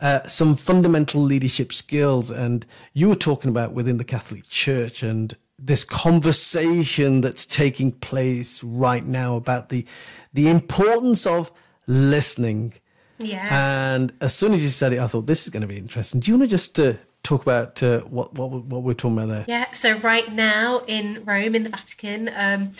Uh, 0.00 0.22
some 0.28 0.54
fundamental 0.54 1.20
leadership 1.20 1.72
skills, 1.72 2.30
and 2.30 2.64
you 2.92 3.08
were 3.08 3.16
talking 3.16 3.50
about 3.50 3.72
within 3.72 3.96
the 3.96 4.04
Catholic 4.04 4.48
Church, 4.48 5.02
and 5.02 5.36
this 5.58 5.82
conversation 5.82 7.20
that's 7.20 7.44
taking 7.44 7.90
place 7.90 8.62
right 8.62 9.04
now 9.04 9.34
about 9.34 9.70
the 9.70 9.84
the 10.32 10.48
importance 10.48 11.26
of 11.26 11.50
listening. 11.86 12.74
Yes. 13.18 13.50
And 13.50 14.12
as 14.20 14.36
soon 14.36 14.52
as 14.52 14.62
you 14.62 14.68
said 14.68 14.92
it, 14.92 15.00
I 15.00 15.08
thought 15.08 15.26
this 15.26 15.44
is 15.44 15.50
going 15.50 15.62
to 15.62 15.66
be 15.66 15.76
interesting. 15.76 16.20
Do 16.20 16.30
you 16.30 16.38
want 16.38 16.48
to 16.48 16.50
just 16.50 16.78
uh, 16.78 16.92
talk 17.24 17.42
about 17.42 17.82
uh, 17.82 18.00
what 18.02 18.34
what 18.34 18.50
what 18.50 18.82
we're 18.82 18.94
talking 18.94 19.18
about 19.18 19.28
there? 19.28 19.44
Yeah. 19.48 19.70
So 19.72 19.94
right 19.98 20.32
now 20.32 20.82
in 20.86 21.24
Rome, 21.24 21.56
in 21.56 21.64
the 21.64 21.70
Vatican, 21.70 22.30
um, 22.36 22.70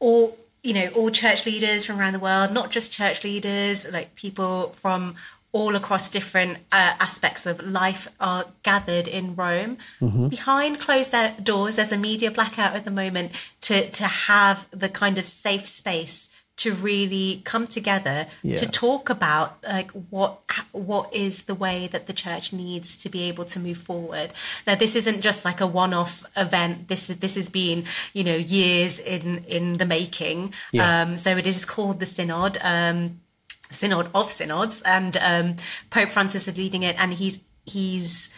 all 0.00 0.36
you 0.62 0.74
know, 0.74 0.88
all 0.96 1.10
church 1.10 1.46
leaders 1.46 1.84
from 1.84 2.00
around 2.00 2.14
the 2.14 2.18
world, 2.18 2.52
not 2.52 2.72
just 2.72 2.92
church 2.92 3.22
leaders, 3.22 3.90
like 3.92 4.16
people 4.16 4.70
from 4.70 5.14
all 5.56 5.74
across 5.74 6.10
different 6.10 6.58
uh, 6.70 6.92
aspects 7.00 7.46
of 7.46 7.66
life 7.66 8.08
are 8.20 8.44
gathered 8.62 9.08
in 9.08 9.34
Rome. 9.34 9.78
Mm-hmm. 10.02 10.28
Behind 10.28 10.78
closed 10.78 11.14
doors, 11.42 11.76
there's 11.76 11.92
a 11.92 11.96
media 11.96 12.30
blackout 12.30 12.76
at 12.76 12.84
the 12.84 12.90
moment 12.90 13.32
to 13.62 13.88
to 14.00 14.04
have 14.04 14.68
the 14.70 14.90
kind 14.90 15.16
of 15.16 15.24
safe 15.24 15.66
space 15.66 16.18
to 16.56 16.72
really 16.72 17.42
come 17.44 17.66
together 17.66 18.26
yeah. 18.42 18.56
to 18.56 18.66
talk 18.66 19.08
about 19.08 19.56
like 19.62 19.90
what 20.10 20.40
what 20.72 21.14
is 21.14 21.44
the 21.44 21.54
way 21.54 21.86
that 21.86 22.06
the 22.06 22.12
church 22.12 22.52
needs 22.52 22.96
to 22.98 23.08
be 23.08 23.22
able 23.22 23.46
to 23.46 23.58
move 23.58 23.78
forward. 23.78 24.30
Now 24.66 24.74
this 24.74 24.94
isn't 24.94 25.22
just 25.22 25.44
like 25.44 25.62
a 25.62 25.66
one-off 25.66 26.24
event. 26.36 26.88
This 26.88 27.06
this 27.08 27.36
has 27.36 27.48
been 27.48 27.84
you 28.12 28.24
know 28.24 28.36
years 28.36 28.98
in 28.98 29.44
in 29.44 29.78
the 29.78 29.86
making. 29.86 30.52
Yeah. 30.72 31.02
Um, 31.02 31.16
so 31.16 31.30
it 31.38 31.46
is 31.46 31.64
called 31.64 31.98
the 32.00 32.06
Synod. 32.06 32.58
Um, 32.62 33.20
synod 33.76 34.08
of 34.14 34.30
synods 34.30 34.82
and 34.82 35.16
um, 35.18 35.56
pope 35.90 36.08
francis 36.08 36.48
is 36.48 36.56
leading 36.56 36.82
it 36.82 36.98
and 36.98 37.14
he's 37.14 37.44
he's 37.64 38.30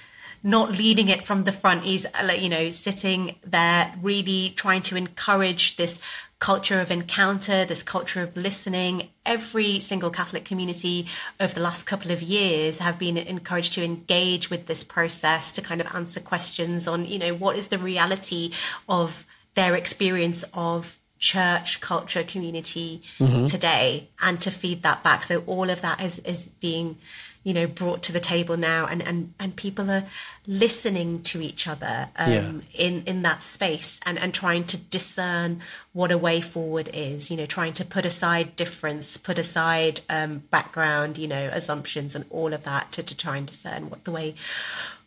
not 0.42 0.70
leading 0.78 1.08
it 1.08 1.24
from 1.24 1.44
the 1.44 1.52
front 1.52 1.84
he's 1.84 2.06
you 2.38 2.48
know 2.48 2.70
sitting 2.70 3.36
there 3.44 3.92
really 4.02 4.52
trying 4.56 4.82
to 4.82 4.96
encourage 4.96 5.76
this 5.76 6.00
culture 6.38 6.80
of 6.80 6.90
encounter, 6.90 7.64
this 7.64 7.82
culture 7.82 8.22
of 8.22 8.36
listening. 8.36 9.08
Every 9.26 9.80
single 9.80 10.10
Catholic 10.10 10.44
community 10.44 11.06
over 11.40 11.52
the 11.52 11.60
last 11.60 11.84
couple 11.84 12.10
of 12.10 12.22
years 12.22 12.78
have 12.78 12.98
been 12.98 13.16
encouraged 13.16 13.72
to 13.74 13.84
engage 13.84 14.48
with 14.48 14.66
this 14.66 14.84
process 14.84 15.50
to 15.52 15.62
kind 15.62 15.80
of 15.80 15.92
answer 15.94 16.20
questions 16.20 16.86
on, 16.86 17.06
you 17.06 17.18
know, 17.18 17.34
what 17.34 17.56
is 17.56 17.68
the 17.68 17.78
reality 17.78 18.52
of 18.88 19.26
their 19.54 19.74
experience 19.74 20.44
of 20.54 20.97
church 21.18 21.80
culture 21.80 22.22
community 22.22 23.02
mm-hmm. 23.18 23.44
today 23.44 24.08
and 24.22 24.40
to 24.40 24.50
feed 24.50 24.82
that 24.82 25.02
back 25.02 25.22
so 25.22 25.42
all 25.46 25.68
of 25.70 25.80
that 25.80 26.00
is 26.00 26.18
is 26.20 26.50
being 26.60 26.96
you 27.44 27.54
know 27.54 27.66
brought 27.66 28.02
to 28.02 28.12
the 28.12 28.20
table 28.20 28.56
now 28.56 28.86
and 28.86 29.02
and 29.02 29.32
and 29.38 29.56
people 29.56 29.90
are 29.90 30.04
listening 30.46 31.22
to 31.22 31.40
each 31.40 31.66
other 31.66 32.08
um, 32.16 32.32
yeah. 32.32 32.52
in 32.74 33.02
in 33.06 33.22
that 33.22 33.42
space 33.42 34.00
and 34.04 34.18
and 34.18 34.34
trying 34.34 34.64
to 34.64 34.76
discern 34.76 35.60
what 35.92 36.10
a 36.10 36.18
way 36.18 36.40
forward 36.40 36.90
is 36.92 37.30
you 37.30 37.36
know 37.36 37.46
trying 37.46 37.72
to 37.72 37.84
put 37.84 38.04
aside 38.04 38.54
difference 38.56 39.16
put 39.16 39.38
aside 39.38 40.00
um, 40.10 40.42
background 40.50 41.16
you 41.16 41.28
know 41.28 41.50
assumptions 41.52 42.14
and 42.14 42.24
all 42.30 42.52
of 42.52 42.64
that 42.64 42.90
to, 42.92 43.02
to 43.02 43.16
try 43.16 43.36
and 43.36 43.46
discern 43.46 43.88
what 43.88 44.04
the 44.04 44.10
way 44.10 44.34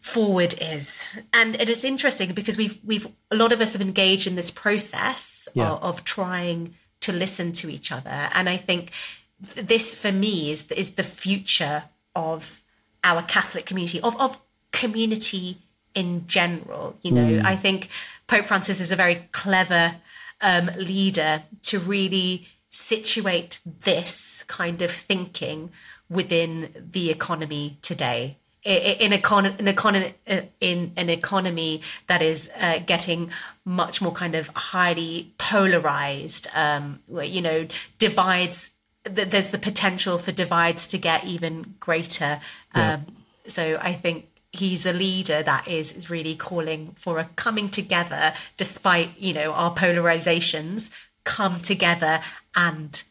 forward 0.02 0.56
is 0.60 1.08
and 1.32 1.56
it 1.62 1.70
is 1.70 1.86
interesting 1.86 2.34
because 2.34 2.58
we've 2.58 2.80
we've 2.84 3.08
a 3.30 3.36
lot 3.36 3.52
of 3.52 3.62
us 3.62 3.74
have 3.74 3.82
engaged 3.82 4.26
in 4.26 4.36
this 4.36 4.50
process 4.50 5.48
yeah. 5.54 5.72
of, 5.72 5.84
of 5.84 6.04
trying 6.04 6.74
to 7.00 7.14
listen 7.14 7.54
to 7.54 7.70
each 7.70 7.92
other 7.92 8.30
and 8.34 8.50
i 8.50 8.58
think 8.58 8.92
this 9.40 10.00
for 10.00 10.12
me 10.12 10.50
is 10.50 10.72
is 10.72 10.96
the 10.96 11.04
future 11.04 11.84
of 12.16 12.64
our 13.04 13.22
Catholic 13.24 13.66
community, 13.66 14.00
of, 14.02 14.20
of 14.20 14.42
community 14.72 15.58
in 15.94 16.28
general. 16.28 16.98
You 17.02 17.12
know, 17.12 17.32
mm. 17.32 17.46
I 17.46 17.56
think 17.56 17.90
Pope 18.28 18.46
Francis 18.46 18.80
is 18.80 18.92
a 18.92 18.96
very 18.96 19.28
clever 19.32 19.96
um, 20.42 20.70
leader 20.78 21.44
to 21.64 21.80
really 21.80 22.48
situate 22.70 23.60
this 23.66 24.44
kind 24.48 24.82
of 24.82 24.92
thinking 24.92 25.72
within 26.10 26.70
the 26.92 27.10
economy 27.10 27.78
today. 27.82 28.38
In, 28.64 29.12
econ- 29.12 29.58
an 29.60 29.66
econ- 29.66 30.14
uh, 30.28 30.42
in 30.60 30.92
an 30.96 31.10
economy 31.10 31.82
that 32.06 32.22
is 32.22 32.52
uh, 32.60 32.78
getting 32.86 33.32
much 33.66 34.04
more 34.04 34.12
kind 34.12 34.36
of 34.36 34.50
highly 34.50 35.32
polarized, 35.40 36.48
um, 36.56 37.00
where, 37.08 37.26
you 37.26 37.42
know, 37.42 37.66
divides 37.98 38.72
there's 39.04 39.50
the 39.50 39.58
potential 39.58 40.18
for 40.18 40.32
divides 40.32 40.88
to 40.88 40.98
get 40.98 41.26
even 41.26 41.76
greater. 41.80 42.40
Yeah. 42.76 42.94
Um, 42.94 43.06
so 43.48 43.80
I 43.82 43.94
think 43.94 44.28
he's 44.52 44.86
a 44.86 44.94
leader 44.94 45.42
that 45.42 45.68
is 45.68 45.94
is 45.94 46.10
really 46.10 46.36
calling 46.36 46.92
for 46.98 47.20
a 47.20 47.26
coming 47.36 47.70
together, 47.70 48.34
despite 48.58 49.10
you 49.20 49.34
know 49.34 49.54
our 49.54 49.74
polarizations. 49.74 50.92
Come 51.24 51.60
together 51.60 52.22
and 52.56 53.04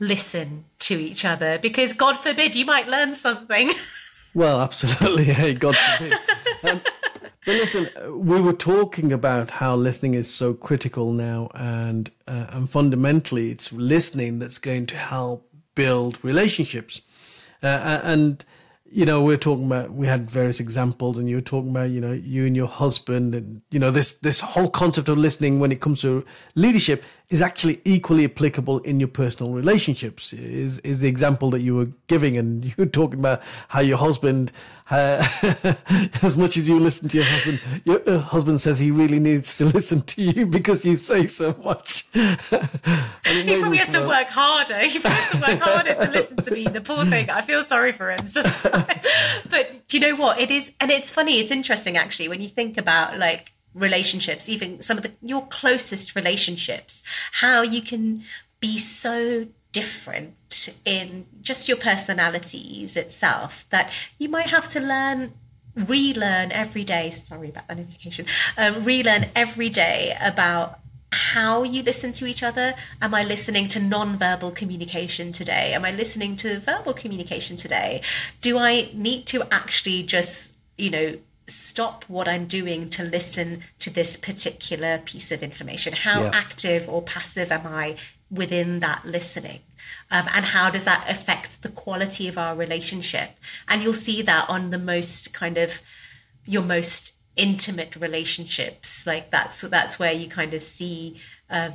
listen 0.00 0.64
to 0.80 0.94
each 0.94 1.24
other, 1.24 1.58
because 1.58 1.92
God 1.92 2.18
forbid 2.18 2.54
you 2.54 2.64
might 2.64 2.88
learn 2.88 3.14
something. 3.14 3.70
Well, 4.38 4.60
absolutely. 4.68 5.24
Hey, 5.24 5.54
God 5.54 5.74
forbid. 5.76 6.12
Um, 6.62 6.80
but 7.44 7.54
listen, 7.56 7.88
we 8.24 8.40
were 8.40 8.52
talking 8.52 9.12
about 9.12 9.50
how 9.50 9.74
listening 9.74 10.14
is 10.14 10.32
so 10.32 10.54
critical 10.54 11.12
now, 11.12 11.50
and 11.54 12.08
uh, 12.28 12.46
and 12.50 12.70
fundamentally, 12.70 13.50
it's 13.50 13.72
listening 13.72 14.38
that's 14.38 14.58
going 14.58 14.86
to 14.86 14.96
help 14.96 15.50
build 15.74 16.22
relationships. 16.24 17.44
Uh, 17.64 18.00
and 18.04 18.44
you 18.88 19.04
know, 19.04 19.24
we 19.24 19.34
are 19.34 19.38
talking 19.38 19.66
about 19.66 19.90
we 19.90 20.06
had 20.06 20.30
various 20.30 20.60
examples, 20.60 21.18
and 21.18 21.28
you 21.28 21.36
were 21.36 21.42
talking 21.42 21.70
about 21.72 21.90
you 21.90 22.00
know 22.00 22.12
you 22.12 22.46
and 22.46 22.54
your 22.54 22.68
husband, 22.68 23.34
and 23.34 23.62
you 23.72 23.80
know 23.80 23.90
this 23.90 24.14
this 24.14 24.40
whole 24.40 24.70
concept 24.70 25.08
of 25.08 25.18
listening 25.18 25.58
when 25.58 25.72
it 25.72 25.80
comes 25.80 26.00
to 26.02 26.24
leadership 26.54 27.02
is 27.30 27.42
actually 27.42 27.78
equally 27.84 28.24
applicable 28.24 28.78
in 28.80 28.98
your 28.98 29.08
personal 29.08 29.52
relationships. 29.52 30.32
Is 30.32 30.78
is 30.78 31.02
the 31.02 31.08
example 31.08 31.50
that 31.50 31.60
you 31.60 31.74
were 31.74 31.88
giving, 32.06 32.36
and 32.38 32.64
you 32.64 32.72
were 32.78 32.86
talking 32.86 33.18
about 33.18 33.42
how 33.68 33.80
your 33.80 33.98
husband, 33.98 34.50
uh, 34.90 35.22
as 36.22 36.36
much 36.38 36.56
as 36.56 36.68
you 36.68 36.80
listen 36.80 37.08
to 37.10 37.18
your 37.18 37.26
husband, 37.26 37.60
your 37.84 38.00
uh, 38.08 38.18
husband 38.18 38.60
says 38.60 38.78
he 38.78 38.90
really 38.90 39.20
needs 39.20 39.58
to 39.58 39.64
listen 39.76 40.00
to 40.02 40.22
you 40.22 40.46
because 40.46 40.86
you 40.86 40.96
say 40.96 41.26
so 41.26 41.54
much. 41.62 42.06
he 42.12 43.58
probably 43.58 43.78
has 43.78 43.88
to 43.88 44.06
work 44.06 44.28
harder. 44.28 44.78
He 44.80 44.98
probably 44.98 45.18
has 45.18 45.30
to 45.30 45.40
work 45.40 45.60
harder 45.60 45.94
to 45.94 46.10
listen 46.10 46.36
to 46.38 46.50
me. 46.50 46.64
The 46.64 46.80
poor 46.80 47.04
thing. 47.04 47.28
I 47.28 47.42
feel 47.42 47.62
sorry 47.64 47.92
for 47.92 48.10
him 48.10 48.24
sometimes. 48.24 49.06
but 49.50 49.86
do 49.88 49.98
you 49.98 50.00
know 50.00 50.16
what? 50.16 50.38
It 50.38 50.50
is, 50.50 50.72
and 50.80 50.90
it's 50.90 51.10
funny. 51.10 51.40
It's 51.40 51.50
interesting 51.50 51.98
actually 51.98 52.28
when 52.28 52.40
you 52.40 52.48
think 52.48 52.78
about 52.78 53.18
like 53.18 53.52
relationships, 53.74 54.48
even 54.48 54.82
some 54.82 54.96
of 54.96 55.02
the, 55.02 55.12
your 55.22 55.46
closest 55.46 56.16
relationships, 56.16 57.02
how 57.32 57.62
you 57.62 57.82
can 57.82 58.22
be 58.60 58.78
so 58.78 59.46
different 59.72 60.80
in 60.84 61.26
just 61.42 61.68
your 61.68 61.76
personalities 61.76 62.96
itself 62.96 63.66
that 63.70 63.90
you 64.18 64.28
might 64.28 64.46
have 64.46 64.68
to 64.68 64.80
learn 64.80 65.32
relearn 65.76 66.50
every 66.50 66.82
day 66.82 67.10
sorry 67.10 67.50
about 67.50 67.68
that 67.68 67.76
notification 67.76 68.26
um, 68.56 68.82
relearn 68.82 69.26
every 69.36 69.68
day 69.68 70.16
about 70.20 70.80
how 71.10 71.62
you 71.62 71.82
listen 71.82 72.12
to 72.12 72.26
each 72.26 72.42
other. 72.42 72.74
Am 73.00 73.14
i 73.14 73.24
listening 73.24 73.68
to 73.68 73.80
non-verbal 73.80 74.50
communication 74.50 75.32
today? 75.32 75.72
Am 75.72 75.84
i 75.84 75.90
listening 75.90 76.36
to 76.36 76.58
verbal 76.58 76.92
communication 76.92 77.56
today? 77.56 78.02
Do 78.40 78.58
i 78.58 78.88
need 78.92 79.26
to 79.26 79.42
actually 79.50 80.02
just 80.02 80.56
you 80.76 80.90
know 80.90 81.18
stop 81.48 82.04
what 82.04 82.28
I'm 82.28 82.46
doing 82.46 82.88
to 82.90 83.02
listen 83.02 83.62
to 83.80 83.90
this 83.90 84.16
particular 84.16 84.98
piece 84.98 85.32
of 85.32 85.42
information? 85.42 85.92
How 85.92 86.22
yeah. 86.22 86.30
active 86.32 86.88
or 86.88 87.02
passive 87.02 87.50
am 87.50 87.66
I 87.66 87.96
within 88.30 88.80
that 88.80 89.04
listening? 89.04 89.60
Um, 90.10 90.26
and 90.34 90.46
how 90.46 90.70
does 90.70 90.84
that 90.84 91.06
affect 91.08 91.62
the 91.62 91.68
quality 91.68 92.28
of 92.28 92.38
our 92.38 92.54
relationship? 92.54 93.30
And 93.68 93.82
you'll 93.82 93.92
see 93.92 94.22
that 94.22 94.48
on 94.48 94.70
the 94.70 94.78
most 94.78 95.34
kind 95.34 95.58
of 95.58 95.82
your 96.46 96.62
most 96.62 97.16
intimate 97.36 97.96
relationships. 97.96 99.06
Like 99.06 99.30
that's 99.30 99.60
that's 99.62 99.98
where 99.98 100.12
you 100.12 100.28
kind 100.28 100.54
of 100.54 100.62
see 100.62 101.20
um, 101.50 101.72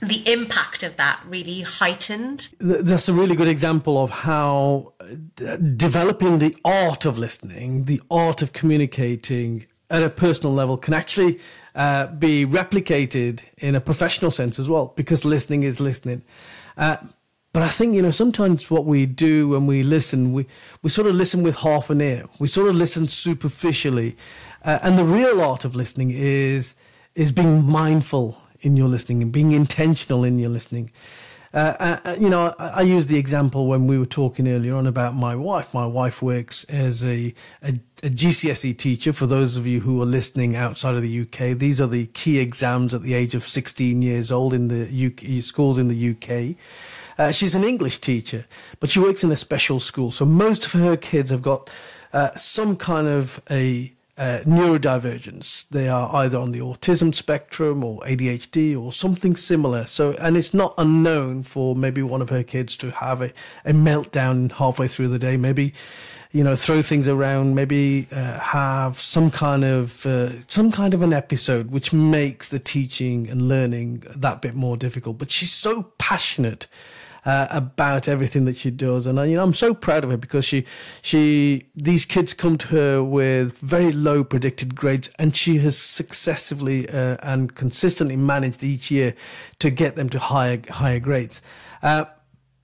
the 0.00 0.30
impact 0.30 0.82
of 0.82 0.96
that 0.96 1.20
really 1.26 1.62
heightened. 1.62 2.54
That's 2.60 3.08
a 3.08 3.12
really 3.12 3.36
good 3.36 3.48
example 3.48 4.02
of 4.02 4.10
how 4.10 4.92
uh, 5.00 5.56
developing 5.56 6.38
the 6.38 6.56
art 6.64 7.06
of 7.06 7.18
listening, 7.18 7.84
the 7.84 8.00
art 8.10 8.42
of 8.42 8.52
communicating 8.52 9.66
at 9.88 10.02
a 10.02 10.10
personal 10.10 10.52
level 10.52 10.76
can 10.76 10.94
actually 10.94 11.38
uh, 11.74 12.08
be 12.08 12.44
replicated 12.44 13.44
in 13.58 13.74
a 13.74 13.80
professional 13.80 14.30
sense 14.30 14.58
as 14.58 14.68
well, 14.68 14.92
because 14.96 15.24
listening 15.24 15.62
is 15.62 15.80
listening. 15.80 16.22
Uh, 16.76 16.96
but 17.52 17.62
I 17.62 17.68
think, 17.68 17.94
you 17.94 18.02
know, 18.02 18.10
sometimes 18.10 18.70
what 18.70 18.84
we 18.84 19.06
do 19.06 19.48
when 19.48 19.66
we 19.66 19.82
listen, 19.82 20.34
we, 20.34 20.46
we 20.82 20.90
sort 20.90 21.06
of 21.06 21.14
listen 21.14 21.42
with 21.42 21.60
half 21.60 21.88
an 21.88 22.02
ear. 22.02 22.26
We 22.38 22.48
sort 22.48 22.68
of 22.68 22.74
listen 22.74 23.06
superficially. 23.06 24.14
Uh, 24.62 24.78
and 24.82 24.98
the 24.98 25.04
real 25.04 25.40
art 25.40 25.64
of 25.64 25.74
listening 25.74 26.10
is, 26.10 26.74
is 27.14 27.32
being 27.32 27.64
mindful 27.64 28.42
in 28.60 28.76
your 28.76 28.88
listening 28.88 29.22
and 29.22 29.32
being 29.32 29.52
intentional 29.52 30.24
in 30.24 30.38
your 30.38 30.50
listening. 30.50 30.90
Uh, 31.54 31.74
uh, 31.78 31.98
uh 32.04 32.16
you 32.18 32.28
know, 32.28 32.54
I, 32.58 32.68
I 32.68 32.82
used 32.82 33.08
the 33.08 33.18
example 33.18 33.66
when 33.66 33.86
we 33.86 33.98
were 33.98 34.06
talking 34.06 34.48
earlier 34.48 34.74
on 34.74 34.86
about 34.86 35.14
my 35.14 35.34
wife. 35.34 35.72
My 35.72 35.86
wife 35.86 36.20
works 36.22 36.64
as 36.64 37.04
a, 37.04 37.32
a, 37.62 37.74
a, 38.02 38.08
GCSE 38.08 38.76
teacher. 38.76 39.12
For 39.12 39.26
those 39.26 39.56
of 39.56 39.66
you 39.66 39.80
who 39.80 40.02
are 40.02 40.06
listening 40.06 40.56
outside 40.56 40.94
of 40.94 41.02
the 41.02 41.20
UK, 41.22 41.56
these 41.56 41.80
are 41.80 41.86
the 41.86 42.06
key 42.08 42.38
exams 42.38 42.94
at 42.94 43.02
the 43.02 43.14
age 43.14 43.34
of 43.34 43.44
16 43.44 44.02
years 44.02 44.30
old 44.30 44.52
in 44.52 44.68
the 44.68 45.06
UK, 45.06 45.42
schools 45.42 45.78
in 45.78 45.88
the 45.88 46.10
UK. 46.10 46.56
Uh, 47.18 47.32
she's 47.32 47.54
an 47.54 47.64
English 47.64 47.98
teacher, 47.98 48.44
but 48.78 48.90
she 48.90 49.00
works 49.00 49.24
in 49.24 49.30
a 49.30 49.36
special 49.36 49.80
school. 49.80 50.10
So 50.10 50.26
most 50.26 50.66
of 50.66 50.72
her 50.72 50.96
kids 50.96 51.30
have 51.30 51.40
got 51.40 51.70
uh, 52.12 52.34
some 52.34 52.76
kind 52.76 53.08
of 53.08 53.40
a 53.50 53.92
uh, 54.18 54.40
neurodivergence. 54.44 55.68
They 55.68 55.88
are 55.88 56.14
either 56.16 56.38
on 56.38 56.52
the 56.52 56.60
autism 56.60 57.14
spectrum 57.14 57.84
or 57.84 58.00
ADHD 58.00 58.80
or 58.80 58.92
something 58.92 59.36
similar. 59.36 59.84
So, 59.84 60.12
and 60.12 60.36
it's 60.36 60.54
not 60.54 60.74
unknown 60.78 61.42
for 61.42 61.76
maybe 61.76 62.02
one 62.02 62.22
of 62.22 62.30
her 62.30 62.42
kids 62.42 62.76
to 62.78 62.90
have 62.92 63.20
a, 63.20 63.32
a 63.64 63.72
meltdown 63.72 64.52
halfway 64.52 64.88
through 64.88 65.08
the 65.08 65.18
day. 65.18 65.36
Maybe, 65.36 65.74
you 66.32 66.42
know, 66.42 66.56
throw 66.56 66.80
things 66.80 67.08
around. 67.08 67.54
Maybe 67.54 68.08
uh, 68.10 68.38
have 68.38 68.98
some 68.98 69.30
kind 69.30 69.64
of 69.64 70.06
uh, 70.06 70.40
some 70.46 70.72
kind 70.72 70.94
of 70.94 71.02
an 71.02 71.12
episode 71.12 71.70
which 71.70 71.92
makes 71.92 72.48
the 72.48 72.58
teaching 72.58 73.28
and 73.28 73.48
learning 73.48 74.04
that 74.16 74.40
bit 74.40 74.54
more 74.54 74.78
difficult. 74.78 75.18
But 75.18 75.30
she's 75.30 75.52
so 75.52 75.92
passionate 75.98 76.66
uh, 77.26 77.48
about 77.50 78.06
everything 78.08 78.44
that 78.44 78.56
she 78.56 78.70
does. 78.70 79.06
And 79.06 79.18
I, 79.18 79.24
you 79.24 79.36
know, 79.36 79.42
I'm 79.42 79.52
so 79.52 79.74
proud 79.74 80.04
of 80.04 80.10
her 80.10 80.16
because 80.16 80.44
she, 80.44 80.64
she, 81.02 81.66
these 81.74 82.04
kids 82.04 82.32
come 82.32 82.56
to 82.56 82.68
her 82.68 83.02
with 83.02 83.58
very 83.58 83.90
low 83.90 84.22
predicted 84.22 84.76
grades, 84.76 85.12
and 85.18 85.34
she 85.34 85.58
has 85.58 85.76
successfully 85.76 86.88
uh, 86.88 87.16
and 87.22 87.54
consistently 87.56 88.16
managed 88.16 88.62
each 88.62 88.92
year 88.92 89.14
to 89.58 89.70
get 89.70 89.96
them 89.96 90.08
to 90.10 90.20
higher 90.20 90.62
higher 90.70 91.00
grades. 91.00 91.42
Uh, 91.82 92.04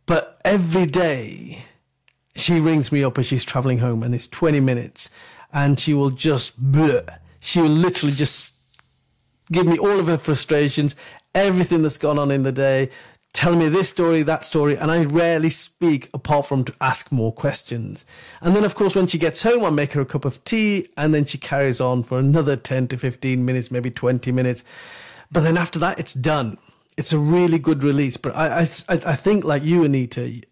but 0.07 0.41
every 0.45 0.87
day, 0.87 1.65
she 2.37 2.61
rings 2.61 2.93
me 2.93 3.03
up 3.03 3.19
as 3.19 3.27
she's 3.27 3.45
traveling 3.45 3.79
home, 3.79 4.05
and 4.05 4.15
it's 4.15 4.29
20 4.29 4.61
minutes, 4.61 5.11
and 5.53 5.79
she 5.79 5.93
will 5.93 6.11
just, 6.11 6.73
bleh, 6.73 7.09
she 7.41 7.61
will 7.61 7.69
literally 7.69 8.15
just 8.15 8.79
give 9.51 9.67
me 9.67 9.77
all 9.77 9.99
of 9.99 10.07
her 10.07 10.17
frustrations, 10.17 10.95
everything 11.35 11.83
that's 11.83 11.99
gone 11.99 12.19
on 12.19 12.31
in 12.31 12.43
the 12.43 12.53
day, 12.53 12.89
telling 13.33 13.59
me 13.59 13.69
this 13.69 13.89
story, 13.89 14.23
that 14.23 14.45
story, 14.45 14.77
and 14.77 14.91
I 14.91 15.05
rarely 15.05 15.51
speak 15.51 16.11
apart 16.13 16.47
from 16.47 16.65
to 16.65 16.75
ask 16.81 17.11
more 17.11 17.33
questions. 17.33 18.05
And 18.41 18.55
then, 18.55 18.65
of 18.65 18.75
course, 18.75 18.95
when 18.95 19.07
she 19.07 19.19
gets 19.19 19.43
home, 19.43 19.65
I 19.65 19.71
make 19.71 19.93
her 19.93 20.01
a 20.01 20.07
cup 20.07 20.25
of 20.25 20.43
tea, 20.45 20.89
and 20.97 21.15
then 21.15 21.25
she 21.25 21.39
carries 21.39 21.81
on 21.81 22.03
for 22.03 22.19
another 22.19 22.57
10 22.57 22.89
to 22.89 22.97
15 22.97 23.45
minutes, 23.45 23.71
maybe 23.71 23.91
20 23.91 24.31
minutes. 24.33 24.65
But 25.31 25.41
then 25.41 25.57
after 25.57 25.79
that, 25.79 25.99
it's 25.99 26.13
done. 26.13 26.59
It's 26.99 27.15
a 27.15 27.19
really 27.19 27.59
good 27.59 27.83
release. 27.83 28.19
But 28.19 28.37
I, 28.37 28.61
I, 28.61 28.61
I 28.89 29.17
think, 29.17 29.45
like 29.45 29.63
you, 29.63 29.83
Anita, 29.83 30.25
it, 30.25 30.45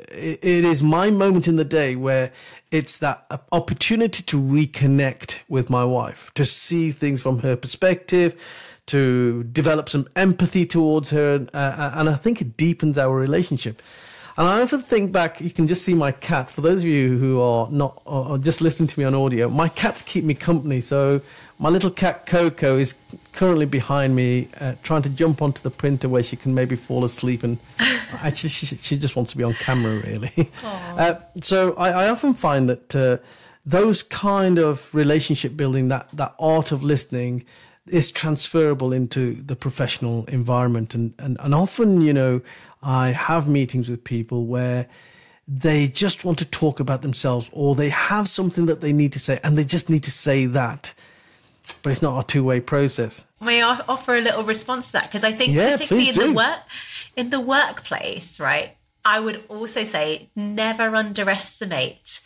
it 0.42 0.64
is 0.64 0.82
my 0.82 1.10
moment 1.10 1.48
in 1.48 1.56
the 1.56 1.66
day 1.66 1.96
where 1.96 2.32
it's 2.70 2.96
that 2.98 3.26
opportunity 3.52 4.22
to 4.22 4.40
reconnect 4.40 5.40
with 5.50 5.68
my 5.68 5.84
wife, 5.84 6.32
to 6.34 6.46
see 6.46 6.92
things 6.92 7.20
from 7.20 7.40
her 7.40 7.56
perspective 7.56 8.79
to 8.90 9.44
develop 9.44 9.88
some 9.88 10.06
empathy 10.16 10.66
towards 10.66 11.10
her, 11.10 11.46
uh, 11.54 11.56
uh, 11.56 11.92
and 11.94 12.08
I 12.08 12.14
think 12.14 12.40
it 12.40 12.56
deepens 12.56 12.98
our 12.98 13.14
relationship. 13.14 13.80
And 14.36 14.48
I 14.48 14.62
often 14.62 14.80
think 14.80 15.12
back, 15.12 15.40
you 15.40 15.50
can 15.50 15.66
just 15.66 15.84
see 15.84 15.94
my 15.94 16.12
cat. 16.12 16.48
For 16.48 16.60
those 16.60 16.80
of 16.80 16.86
you 16.86 17.18
who 17.18 17.40
are 17.40 17.68
not, 17.70 18.00
or 18.06 18.38
just 18.38 18.62
listening 18.62 18.86
to 18.86 18.98
me 18.98 19.04
on 19.04 19.14
audio, 19.14 19.48
my 19.48 19.68
cats 19.68 20.02
keep 20.02 20.24
me 20.24 20.34
company. 20.34 20.80
So 20.80 21.20
my 21.58 21.68
little 21.68 21.90
cat 21.90 22.24
Coco 22.26 22.78
is 22.78 22.98
currently 23.32 23.66
behind 23.66 24.16
me, 24.16 24.48
uh, 24.58 24.74
trying 24.82 25.02
to 25.02 25.10
jump 25.10 25.42
onto 25.42 25.60
the 25.60 25.70
printer 25.70 26.08
where 26.08 26.22
she 26.22 26.36
can 26.36 26.54
maybe 26.54 26.74
fall 26.74 27.04
asleep. 27.04 27.42
And 27.42 27.58
actually, 28.22 28.48
she, 28.48 28.66
she 28.76 28.96
just 28.96 29.14
wants 29.14 29.32
to 29.32 29.36
be 29.36 29.44
on 29.44 29.54
camera, 29.54 29.96
really. 30.06 30.50
Uh, 30.90 31.14
so 31.40 31.74
I, 31.74 31.90
I, 31.90 32.08
often 32.10 32.34
find 32.34 32.68
that 32.68 32.96
uh, 32.96 33.16
those 33.64 34.02
kind 34.02 34.58
of 34.58 34.94
relationship 34.94 35.56
building, 35.56 35.88
that, 35.88 36.08
that 36.10 36.34
art 36.38 36.72
of 36.72 36.82
listening, 36.82 37.44
is 37.92 38.10
transferable 38.10 38.92
into 38.92 39.34
the 39.34 39.56
professional 39.56 40.24
environment. 40.26 40.94
And, 40.94 41.14
and, 41.18 41.36
and 41.40 41.54
often, 41.54 42.00
you 42.00 42.12
know, 42.12 42.40
I 42.82 43.10
have 43.10 43.48
meetings 43.48 43.90
with 43.90 44.04
people 44.04 44.46
where 44.46 44.86
they 45.46 45.88
just 45.88 46.24
want 46.24 46.38
to 46.38 46.48
talk 46.48 46.78
about 46.80 47.02
themselves 47.02 47.50
or 47.52 47.74
they 47.74 47.90
have 47.90 48.28
something 48.28 48.66
that 48.66 48.80
they 48.80 48.92
need 48.92 49.12
to 49.12 49.18
say 49.18 49.40
and 49.42 49.58
they 49.58 49.64
just 49.64 49.90
need 49.90 50.04
to 50.04 50.10
say 50.10 50.46
that. 50.46 50.94
But 51.82 51.90
it's 51.90 52.02
not 52.02 52.24
a 52.24 52.26
two 52.26 52.44
way 52.44 52.60
process. 52.60 53.26
May 53.40 53.62
I 53.62 53.80
offer 53.88 54.14
a 54.14 54.20
little 54.20 54.44
response 54.44 54.88
to 54.88 54.92
that? 54.94 55.04
Because 55.04 55.24
I 55.24 55.32
think 55.32 55.54
yeah, 55.54 55.72
particularly 55.72 56.08
in 56.08 56.14
do. 56.14 56.26
the 56.28 56.32
work 56.32 56.60
in 57.16 57.30
the 57.30 57.40
workplace, 57.40 58.40
right? 58.40 58.76
I 59.04 59.20
would 59.20 59.44
also 59.48 59.84
say 59.84 60.30
never 60.36 60.94
underestimate 60.94 62.20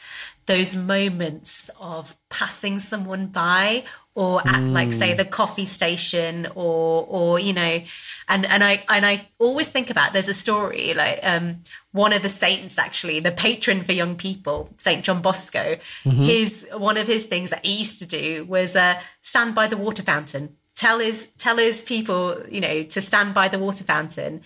those 0.47 0.77
moments 0.77 1.71
of 1.81 2.17
passing 2.29 2.79
someone 2.79 3.27
by 3.27 3.85
or 4.15 4.41
at 4.41 4.63
mm. 4.63 4.73
like 4.73 4.93
say 4.93 5.13
mm. 5.13 5.17
the 5.17 5.25
coffee 5.25 5.65
station 5.65 6.47
or 6.55 7.05
or 7.09 7.39
you 7.39 7.53
know 7.53 7.83
and 8.29 8.47
and 8.47 8.63
I 8.63 8.85
and 8.89 9.05
I 9.05 9.27
always 9.39 9.71
think 9.71 9.91
about 9.91 10.13
there's 10.13 10.29
a 10.29 10.35
story 10.35 10.95
like 10.95 11.21
um 11.23 11.57
one 11.93 12.13
of 12.13 12.23
the 12.23 12.29
saints 12.29 12.79
actually 12.79 13.21
the 13.21 13.33
patron 13.33 13.83
for 13.83 13.93
young 13.93 14.17
people 14.17 14.71
Saint 14.77 15.05
John 15.05 15.21
Bosco 15.21 15.77
mm-hmm. 16.05 16.11
his 16.11 16.67
one 16.73 16.97
of 16.97 17.07
his 17.07 17.27
things 17.27 17.51
that 17.51 17.67
he 17.67 17.79
used 17.79 17.99
to 18.01 18.07
do 18.07 18.45
was 18.45 18.77
uh, 18.77 19.01
stand 19.21 19.55
by 19.55 19.67
the 19.67 19.77
water 19.77 20.03
fountain 20.03 20.57
tell 20.77 21.01
his 21.01 21.31
tell 21.39 21.57
his 21.57 21.83
people 21.83 22.41
you 22.49 22.61
know 22.61 22.83
to 22.85 23.01
stand 23.01 23.35
by 23.35 23.49
the 23.49 23.59
water 23.59 23.85
fountain 23.85 24.43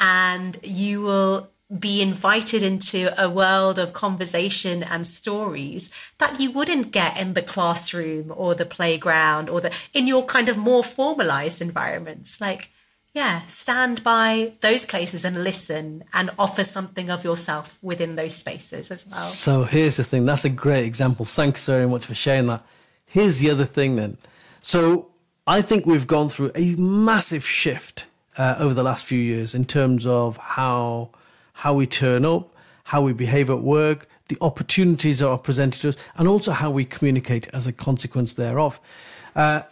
and 0.00 0.58
you 0.64 1.00
will 1.00 1.48
be 1.78 2.02
invited 2.02 2.62
into 2.62 3.12
a 3.22 3.30
world 3.30 3.78
of 3.78 3.92
conversation 3.92 4.82
and 4.82 5.06
stories 5.06 5.90
that 6.18 6.38
you 6.38 6.50
wouldn't 6.50 6.92
get 6.92 7.16
in 7.16 7.34
the 7.34 7.42
classroom 7.42 8.32
or 8.36 8.54
the 8.54 8.66
playground 8.66 9.48
or 9.48 9.60
the 9.60 9.72
in 9.94 10.06
your 10.06 10.24
kind 10.24 10.48
of 10.48 10.56
more 10.56 10.84
formalized 10.84 11.62
environments. 11.62 12.40
Like 12.40 12.68
yeah 13.14 13.42
stand 13.46 14.02
by 14.02 14.52
those 14.60 14.86
places 14.86 15.24
and 15.24 15.44
listen 15.44 16.02
and 16.14 16.30
offer 16.38 16.64
something 16.64 17.10
of 17.10 17.24
yourself 17.24 17.78
within 17.82 18.16
those 18.16 18.34
spaces 18.34 18.90
as 18.90 19.06
well. 19.06 19.20
So 19.20 19.64
here's 19.64 19.96
the 19.96 20.04
thing. 20.04 20.26
That's 20.26 20.44
a 20.44 20.50
great 20.50 20.84
example. 20.84 21.24
Thanks 21.24 21.66
very 21.66 21.86
much 21.88 22.06
for 22.06 22.14
sharing 22.14 22.46
that. 22.46 22.64
Here's 23.06 23.40
the 23.40 23.50
other 23.50 23.64
thing 23.64 23.96
then. 23.96 24.18
So 24.60 25.08
i 25.46 25.60
think 25.60 25.86
we've 25.86 26.06
gone 26.06 26.28
through 26.28 26.52
a 26.54 26.76
massive 26.76 27.44
shift 27.44 28.06
uh, 28.38 28.54
over 28.58 28.74
the 28.74 28.82
last 28.82 29.04
few 29.04 29.18
years 29.18 29.54
in 29.54 29.64
terms 29.64 30.06
of 30.06 30.36
how 30.36 31.10
how 31.62 31.72
we 31.72 31.86
turn 31.86 32.24
up, 32.24 32.50
how 32.84 33.00
we 33.00 33.12
behave 33.12 33.48
at 33.48 33.60
work, 33.60 34.08
the 34.26 34.36
opportunities 34.40 35.20
that 35.20 35.28
are 35.28 35.38
presented 35.38 35.80
to 35.80 35.90
us, 35.90 35.96
and 36.16 36.26
also 36.26 36.50
how 36.50 36.68
we 36.72 36.84
communicate 36.84 37.46
as 37.54 37.68
a 37.68 37.72
consequence 37.72 38.34
thereof. 38.34 38.80
Uh, 39.36 39.62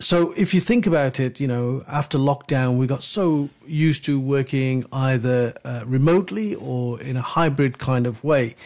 so 0.00 0.32
if 0.36 0.52
you 0.54 0.60
think 0.60 0.88
about 0.88 1.20
it, 1.20 1.38
you 1.38 1.46
know, 1.46 1.84
after 1.86 2.18
lockdown, 2.18 2.78
we 2.78 2.88
got 2.88 3.04
so 3.04 3.48
used 3.64 4.04
to 4.06 4.18
working 4.18 4.84
either 4.92 5.54
uh, 5.64 5.84
remotely 5.86 6.56
or 6.56 7.00
in 7.00 7.16
a 7.16 7.22
hybrid 7.22 7.78
kind 7.78 8.08
of 8.08 8.24
way 8.24 8.56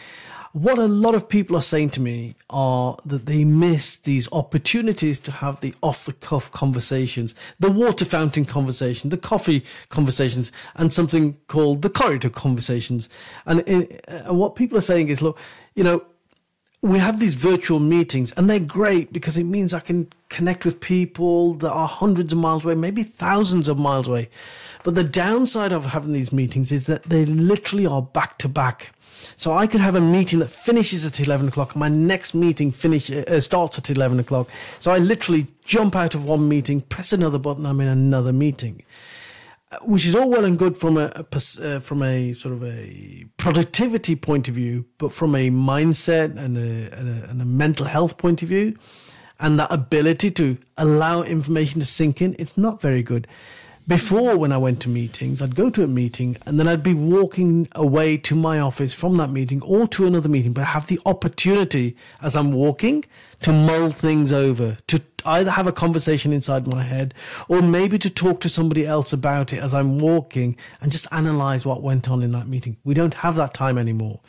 what 0.55 0.79
a 0.79 0.87
lot 0.87 1.15
of 1.15 1.27
people 1.27 1.57
are 1.57 1.61
saying 1.61 1.89
to 1.89 1.99
me 1.99 2.33
are 2.49 2.95
that 3.05 3.25
they 3.25 3.43
miss 3.43 3.97
these 3.97 4.31
opportunities 4.31 5.19
to 5.19 5.29
have 5.29 5.59
the 5.59 5.73
off 5.83 6.05
the 6.05 6.13
cuff 6.13 6.49
conversations, 6.49 7.35
the 7.59 7.69
water 7.69 8.05
fountain 8.05 8.45
conversation, 8.45 9.09
the 9.09 9.17
coffee 9.17 9.65
conversations, 9.89 10.53
and 10.77 10.93
something 10.93 11.33
called 11.47 11.81
the 11.81 11.89
corridor 11.89 12.29
conversations. 12.29 13.09
And, 13.45 13.59
in, 13.67 13.89
and 14.07 14.39
what 14.39 14.55
people 14.55 14.77
are 14.77 14.81
saying 14.81 15.09
is, 15.09 15.21
look, 15.21 15.37
you 15.75 15.83
know, 15.83 16.05
we 16.81 16.99
have 16.99 17.19
these 17.19 17.33
virtual 17.33 17.81
meetings 17.81 18.31
and 18.37 18.49
they're 18.49 18.59
great 18.61 19.11
because 19.11 19.37
it 19.37 19.43
means 19.43 19.73
I 19.73 19.81
can 19.81 20.07
connect 20.29 20.63
with 20.63 20.79
people 20.79 21.55
that 21.55 21.71
are 21.71 21.87
hundreds 21.87 22.31
of 22.31 22.39
miles 22.39 22.63
away, 22.63 22.75
maybe 22.75 23.03
thousands 23.03 23.67
of 23.67 23.77
miles 23.77 24.07
away. 24.07 24.29
But 24.85 24.95
the 24.95 25.03
downside 25.03 25.73
of 25.73 25.87
having 25.87 26.13
these 26.13 26.31
meetings 26.31 26.71
is 26.71 26.85
that 26.85 27.03
they 27.03 27.25
literally 27.25 27.85
are 27.85 28.01
back 28.01 28.37
to 28.37 28.47
back. 28.47 28.94
So 29.37 29.53
I 29.53 29.67
could 29.67 29.81
have 29.81 29.95
a 29.95 30.01
meeting 30.01 30.39
that 30.39 30.49
finishes 30.49 31.05
at 31.05 31.19
11 31.19 31.49
o'clock 31.49 31.75
my 31.75 31.89
next 31.89 32.33
meeting 32.33 32.71
finish, 32.71 33.09
uh, 33.11 33.39
starts 33.39 33.77
at 33.77 33.89
11 33.89 34.19
o'clock. 34.19 34.49
So 34.79 34.91
I 34.91 34.97
literally 34.97 35.47
jump 35.63 35.95
out 35.95 36.15
of 36.15 36.27
one 36.27 36.47
meeting, 36.47 36.81
press 36.81 37.13
another 37.13 37.39
button, 37.39 37.65
I'm 37.65 37.79
in 37.81 37.87
another 37.87 38.33
meeting 38.33 38.83
which 39.81 40.05
is 40.05 40.15
all 40.15 40.29
well 40.29 40.45
and 40.45 40.57
good 40.57 40.77
from 40.77 40.97
a, 40.97 41.11
a 41.15 41.25
uh, 41.63 41.79
from 41.79 42.03
a 42.03 42.33
sort 42.33 42.53
of 42.53 42.63
a 42.63 43.25
productivity 43.37 44.15
point 44.15 44.47
of 44.47 44.55
view, 44.55 44.85
but 44.97 45.11
from 45.11 45.35
a 45.35 45.49
mindset 45.49 46.37
and 46.37 46.57
a, 46.57 46.97
and 46.97 47.09
a, 47.09 47.29
and 47.29 47.41
a 47.41 47.45
mental 47.45 47.85
health 47.85 48.17
point 48.17 48.41
of 48.41 48.49
view, 48.49 48.77
and 49.39 49.59
that 49.59 49.71
ability 49.71 50.31
to 50.31 50.57
allow 50.77 51.23
information 51.23 51.79
to 51.79 51.85
sink 51.85 52.21
in, 52.21 52.35
it's 52.39 52.57
not 52.57 52.81
very 52.81 53.03
good. 53.03 53.27
Before, 53.87 54.35
when 54.35 54.51
I 54.51 54.57
went 54.57 54.81
to 54.81 54.89
meetings, 54.89 55.43
I'd 55.43 55.55
go 55.55 55.69
to 55.69 55.83
a 55.83 55.87
meeting 55.87 56.37
and 56.47 56.59
then 56.59 56.67
I'd 56.67 56.81
be 56.81 56.95
walking 56.95 57.67
away 57.75 58.17
to 58.17 58.33
my 58.33 58.59
office 58.59 58.95
from 58.95 59.17
that 59.17 59.29
meeting 59.29 59.61
or 59.61 59.85
to 59.89 60.07
another 60.07 60.27
meeting, 60.27 60.53
but 60.53 60.61
I 60.61 60.65
have 60.65 60.87
the 60.87 60.99
opportunity 61.05 61.95
as 62.19 62.35
I'm 62.35 62.51
walking 62.51 63.05
to 63.41 63.53
mull 63.53 63.91
things 63.91 64.33
over, 64.33 64.79
to 64.87 65.03
either 65.23 65.51
have 65.51 65.67
a 65.67 65.71
conversation 65.71 66.33
inside 66.33 66.65
my 66.65 66.81
head 66.81 67.13
or 67.47 67.61
maybe 67.61 67.99
to 67.99 68.09
talk 68.09 68.39
to 68.41 68.49
somebody 68.49 68.87
else 68.87 69.13
about 69.13 69.53
it 69.53 69.61
as 69.61 69.75
I'm 69.75 69.99
walking 69.99 70.57
and 70.81 70.91
just 70.91 71.07
analyze 71.11 71.63
what 71.63 71.83
went 71.83 72.09
on 72.09 72.23
in 72.23 72.31
that 72.31 72.47
meeting. 72.47 72.77
We 72.83 72.95
don't 72.95 73.13
have 73.15 73.35
that 73.35 73.53
time 73.53 73.77
anymore. 73.77 74.19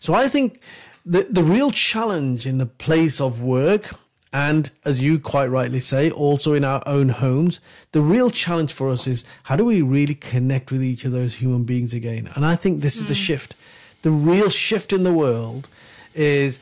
So 0.00 0.14
I 0.14 0.26
think 0.26 0.62
the, 1.04 1.26
the 1.28 1.44
real 1.44 1.70
challenge 1.70 2.46
in 2.46 2.56
the 2.56 2.66
place 2.66 3.20
of 3.20 3.42
work 3.42 3.94
and 4.32 4.70
as 4.84 5.02
you 5.02 5.18
quite 5.18 5.46
rightly 5.46 5.80
say, 5.80 6.10
also 6.10 6.54
in 6.54 6.64
our 6.64 6.82
own 6.86 7.10
homes, 7.10 7.60
the 7.92 8.00
real 8.00 8.30
challenge 8.30 8.72
for 8.72 8.88
us 8.88 9.06
is 9.06 9.24
how 9.44 9.56
do 9.56 9.64
we 9.64 9.82
really 9.82 10.14
connect 10.14 10.72
with 10.72 10.82
each 10.82 11.04
other 11.04 11.20
as 11.20 11.36
human 11.36 11.64
beings 11.64 11.92
again? 11.92 12.30
And 12.34 12.46
I 12.46 12.56
think 12.56 12.80
this 12.80 12.96
mm. 12.96 13.00
is 13.00 13.08
the 13.08 13.14
hmm. 13.14 13.26
shift. 13.26 14.02
The 14.02 14.10
real 14.10 14.48
shift 14.48 14.92
in 14.92 15.02
the 15.02 15.12
world 15.12 15.68
is 16.14 16.58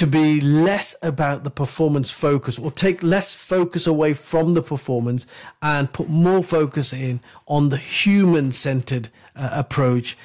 to 0.00 0.06
be 0.06 0.40
less 0.40 0.96
about 1.02 1.44
the 1.44 1.50
performance 1.50 2.10
focus 2.10 2.58
or 2.58 2.70
take 2.70 3.02
less 3.02 3.34
focus 3.34 3.86
away 3.86 4.14
from 4.14 4.54
the 4.54 4.62
performance 4.62 5.26
and 5.60 5.92
put 5.92 6.08
more 6.08 6.42
focus 6.42 6.92
in 6.92 7.20
on 7.46 7.68
the 7.68 7.76
human 7.76 8.50
centered 8.50 9.10
uh, 9.36 9.50
approach 9.52 10.16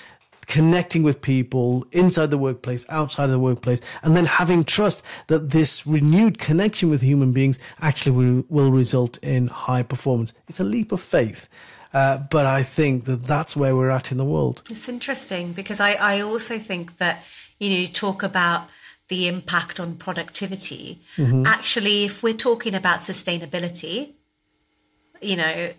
connecting 0.47 1.03
with 1.03 1.21
people 1.21 1.85
inside 1.91 2.29
the 2.29 2.37
workplace, 2.37 2.85
outside 2.89 3.25
of 3.25 3.31
the 3.31 3.39
workplace, 3.39 3.81
and 4.03 4.15
then 4.15 4.25
having 4.25 4.63
trust 4.63 5.03
that 5.27 5.51
this 5.51 5.85
renewed 5.85 6.37
connection 6.37 6.89
with 6.89 7.01
human 7.01 7.31
beings 7.31 7.59
actually 7.81 8.11
will, 8.11 8.43
will 8.49 8.71
result 8.71 9.17
in 9.23 9.47
high 9.47 9.83
performance. 9.83 10.33
It's 10.47 10.59
a 10.59 10.63
leap 10.63 10.91
of 10.91 11.01
faith. 11.01 11.47
Uh, 11.93 12.17
but 12.29 12.45
I 12.45 12.61
think 12.61 13.05
that 13.05 13.23
that's 13.23 13.55
where 13.55 13.73
we're 13.73 13.89
at 13.89 14.11
in 14.11 14.17
the 14.17 14.25
world. 14.25 14.63
It's 14.69 14.89
interesting 14.89 15.53
because 15.53 15.79
I, 15.79 15.93
I 15.93 16.19
also 16.19 16.59
think 16.59 16.97
that, 16.97 17.23
you 17.57 17.69
know, 17.69 17.77
you 17.77 17.87
talk 17.87 18.21
about 18.21 18.69
the 19.07 19.27
impact 19.29 19.79
on 19.79 19.95
productivity. 19.95 20.99
Mm-hmm. 21.15 21.45
Actually, 21.45 22.03
if 22.03 22.21
we're 22.21 22.33
talking 22.33 22.75
about 22.75 22.99
sustainability, 22.99 24.13
you 25.21 25.37
know, 25.37 25.71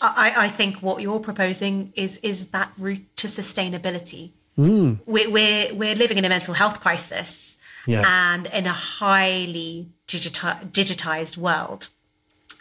I, 0.00 0.34
I 0.36 0.48
think 0.48 0.76
what 0.82 1.02
you're 1.02 1.20
proposing 1.20 1.92
is 1.96 2.18
is 2.18 2.50
that 2.50 2.70
route 2.78 3.16
to 3.16 3.26
sustainability. 3.26 4.30
Mm. 4.58 4.98
We're, 5.06 5.30
we're 5.30 5.74
we're 5.74 5.94
living 5.94 6.18
in 6.18 6.24
a 6.24 6.28
mental 6.28 6.54
health 6.54 6.80
crisis 6.80 7.58
yeah. 7.86 8.02
and 8.06 8.46
in 8.46 8.66
a 8.66 8.72
highly 8.72 9.88
digiti- 10.06 10.70
digitized 10.70 11.36
world, 11.36 11.88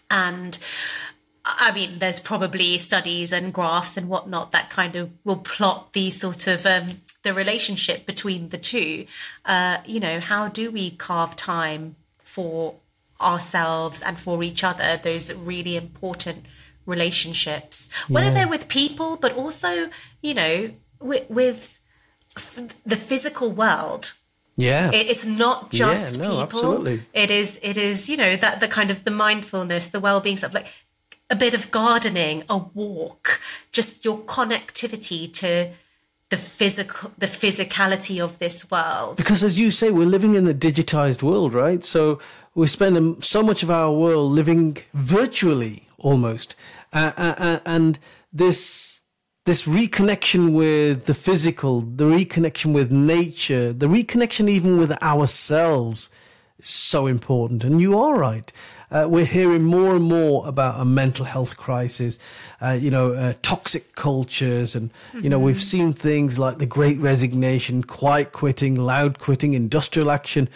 and 0.10 0.58
I 1.46 1.72
mean, 1.72 2.00
there's 2.00 2.20
probably 2.20 2.78
studies 2.80 3.32
and 3.32 3.54
graphs 3.54 3.98
and 3.98 4.10
whatnot 4.10 4.52
that 4.52 4.70
kind 4.70 4.96
of 4.96 5.12
will 5.24 5.38
plot 5.38 5.94
the 5.94 6.10
sort 6.10 6.48
of 6.48 6.66
um, 6.66 7.02
the 7.24 7.34
relationship 7.34 8.06
between 8.06 8.50
the 8.50 8.58
two. 8.58 9.06
Uh, 9.46 9.78
you 9.86 10.00
know, 10.00 10.20
how 10.20 10.48
do 10.48 10.72
we 10.72 10.92
carve 10.92 11.36
time 11.36 11.96
for 12.20 12.76
ourselves 13.22 14.02
and 14.02 14.18
for 14.18 14.42
each 14.42 14.64
other? 14.64 14.98
Those 14.98 15.34
really 15.36 15.78
important 15.78 16.46
relationships, 16.86 17.92
whether 18.08 18.28
yeah. 18.28 18.34
they're 18.34 18.48
with 18.48 18.68
people, 18.68 19.18
but 19.18 19.34
also, 19.34 19.90
you 20.22 20.34
know, 20.34 20.72
with, 21.00 21.30
with 21.30 21.80
f- 22.36 22.82
the 22.86 22.96
physical 22.96 23.52
world. 23.52 24.14
Yeah, 24.58 24.92
it, 24.92 25.10
it's 25.10 25.26
not 25.26 25.72
just 25.72 26.16
yeah, 26.16 26.22
no, 26.22 26.30
people. 26.30 26.42
Absolutely. 26.44 27.02
It 27.14 27.30
is. 27.30 27.60
It 27.62 27.78
is. 27.78 28.08
You 28.08 28.16
know 28.16 28.38
that 28.38 28.62
the 28.62 28.70
kind 28.70 28.90
of 28.90 29.04
the 29.04 29.12
mindfulness, 29.12 29.90
the 29.90 30.00
well-being 30.00 30.38
stuff, 30.38 30.54
like 30.54 30.74
a 31.30 31.36
bit 31.36 31.54
of 31.54 31.72
gardening, 31.72 32.44
a 32.50 32.58
walk, 32.58 33.42
just 33.74 34.06
your 34.06 34.20
connectivity 34.20 35.32
to 35.34 35.72
the 36.30 36.38
physical 36.38 37.12
the 37.18 37.28
physicality 37.28 38.24
of 38.24 38.40
this 38.40 38.70
world 38.72 39.16
because 39.18 39.44
as 39.44 39.60
you 39.60 39.70
say 39.70 39.92
we're 39.92 40.08
living 40.08 40.34
in 40.34 40.48
a 40.48 40.54
digitized 40.54 41.22
world 41.22 41.54
right 41.54 41.86
so 41.86 42.20
we 42.56 42.66
spend 42.66 43.24
so 43.24 43.44
much 43.44 43.62
of 43.62 43.70
our 43.70 43.92
world 43.92 44.32
living 44.32 44.76
virtually 44.94 45.88
almost 46.00 46.56
uh, 46.96 47.60
and 47.66 48.00
this 48.32 49.02
this 49.46 49.68
reconnection 49.68 50.54
with 50.54 51.06
the 51.06 51.14
physical, 51.14 51.82
the 51.82 52.06
reconnection 52.06 52.74
with 52.74 52.92
nature, 52.92 53.72
the 53.72 53.86
reconnection 53.86 54.50
even 54.50 54.80
with 54.80 54.92
ourselves 55.04 56.10
is 56.58 56.68
so 56.68 57.06
important. 57.06 57.64
And 57.64 57.80
you 57.80 58.00
are 58.00 58.18
right. 58.18 58.52
Uh, 58.90 59.06
we're 59.08 59.26
hearing 59.26 59.64
more 59.64 59.96
and 59.96 60.04
more 60.04 60.48
about 60.48 60.80
a 60.80 60.86
mental 60.86 61.26
health 61.26 61.58
crisis, 61.58 62.18
uh, 62.60 62.72
you 62.72 62.90
know, 62.90 63.14
uh, 63.14 63.34
toxic 63.44 63.94
cultures. 63.96 64.76
And, 64.76 64.92
you 65.14 65.30
know, 65.30 65.38
mm-hmm. 65.38 65.46
we've 65.46 65.62
seen 65.62 65.94
things 65.94 66.40
like 66.40 66.58
the 66.58 66.66
great 66.66 66.98
resignation, 67.00 67.84
quiet 67.84 68.32
quitting, 68.32 68.76
loud 68.76 69.20
quitting, 69.20 69.54
industrial 69.54 70.10
action. 70.10 70.50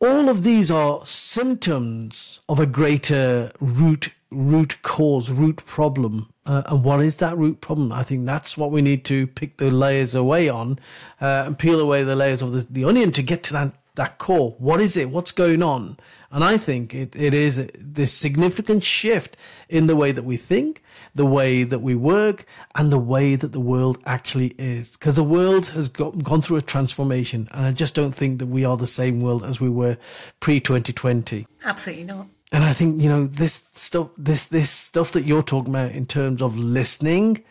All 0.00 0.30
of 0.30 0.42
these 0.42 0.70
are 0.70 1.04
symptoms 1.04 2.40
of 2.48 2.58
a 2.58 2.66
greater 2.66 3.52
root 3.60 4.14
root 4.30 4.82
cause, 4.82 5.30
root 5.30 5.64
problem. 5.64 6.32
Uh, 6.46 6.62
and 6.66 6.84
what 6.84 7.00
is 7.00 7.16
that 7.16 7.36
root 7.36 7.60
problem? 7.60 7.92
I 7.92 8.02
think 8.02 8.26
that's 8.26 8.56
what 8.56 8.70
we 8.70 8.82
need 8.82 9.04
to 9.06 9.26
pick 9.26 9.58
the 9.58 9.70
layers 9.70 10.14
away 10.14 10.48
on 10.48 10.78
uh, 11.20 11.44
and 11.46 11.58
peel 11.58 11.80
away 11.80 12.02
the 12.02 12.16
layers 12.16 12.42
of 12.42 12.52
the, 12.52 12.66
the 12.68 12.84
onion 12.84 13.12
to 13.12 13.22
get 13.22 13.42
to 13.44 13.52
that, 13.52 13.74
that 13.96 14.18
core. 14.18 14.56
What 14.58 14.80
is 14.80 14.96
it? 14.96 15.10
What's 15.10 15.32
going 15.32 15.62
on? 15.62 15.98
And 16.32 16.44
I 16.44 16.56
think 16.58 16.94
it, 16.94 17.16
it 17.16 17.34
is 17.34 17.68
this 17.78 18.12
significant 18.12 18.84
shift 18.84 19.36
in 19.68 19.86
the 19.86 19.96
way 19.96 20.12
that 20.12 20.24
we 20.24 20.36
think, 20.36 20.82
the 21.12 21.26
way 21.26 21.64
that 21.64 21.80
we 21.80 21.96
work, 21.96 22.46
and 22.76 22.92
the 22.92 23.00
way 23.00 23.34
that 23.34 23.52
the 23.52 23.60
world 23.60 23.98
actually 24.06 24.54
is. 24.56 24.92
Because 24.92 25.16
the 25.16 25.24
world 25.24 25.68
has 25.68 25.88
got, 25.88 26.22
gone 26.22 26.40
through 26.40 26.58
a 26.58 26.62
transformation, 26.62 27.48
and 27.52 27.66
I 27.66 27.72
just 27.72 27.96
don't 27.96 28.14
think 28.14 28.38
that 28.38 28.46
we 28.46 28.64
are 28.64 28.76
the 28.76 28.86
same 28.86 29.20
world 29.20 29.42
as 29.42 29.60
we 29.60 29.68
were 29.68 29.98
pre 30.38 30.60
2020. 30.60 31.46
Absolutely 31.64 32.04
not 32.04 32.26
and 32.52 32.64
I 32.64 32.72
think 32.72 33.00
you 33.00 33.08
know 33.08 33.26
this 33.26 33.70
stuff, 33.72 34.10
this 34.16 34.46
this 34.46 34.70
stuff 34.70 35.12
that 35.12 35.24
you're 35.24 35.42
talking 35.42 35.72
about 35.72 35.92
in 35.92 36.06
terms 36.06 36.42
of 36.42 36.58
listening 36.58 37.44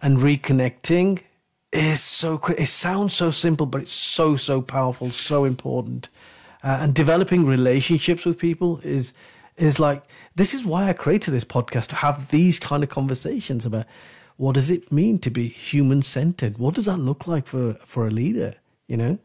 and 0.00 0.18
reconnecting 0.18 1.22
is 1.72 2.02
so. 2.02 2.40
It 2.56 2.66
sounds 2.66 3.14
so 3.14 3.30
simple, 3.30 3.66
but 3.66 3.82
it's 3.82 3.92
so 3.92 4.36
so 4.36 4.62
powerful, 4.62 5.10
so 5.10 5.44
important. 5.44 6.08
Uh, 6.62 6.78
and 6.82 6.94
developing 6.94 7.46
relationships 7.46 8.24
with 8.24 8.38
people 8.38 8.80
is 8.82 9.12
is 9.56 9.80
like 9.80 10.02
this 10.36 10.54
is 10.54 10.64
why 10.64 10.88
I 10.88 10.92
created 10.92 11.32
this 11.32 11.44
podcast 11.44 11.88
to 11.88 11.96
have 11.96 12.28
these 12.30 12.58
kind 12.58 12.82
of 12.82 12.88
conversations 12.88 13.66
about 13.66 13.86
what 14.36 14.54
does 14.54 14.70
it 14.70 14.92
mean 14.92 15.18
to 15.18 15.30
be 15.30 15.48
human 15.48 16.02
centered. 16.02 16.58
What 16.58 16.74
does 16.74 16.86
that 16.86 16.98
look 16.98 17.26
like 17.26 17.46
for 17.46 17.74
for 17.74 18.06
a 18.06 18.10
leader? 18.10 18.54
You 18.86 18.96
know, 18.96 19.18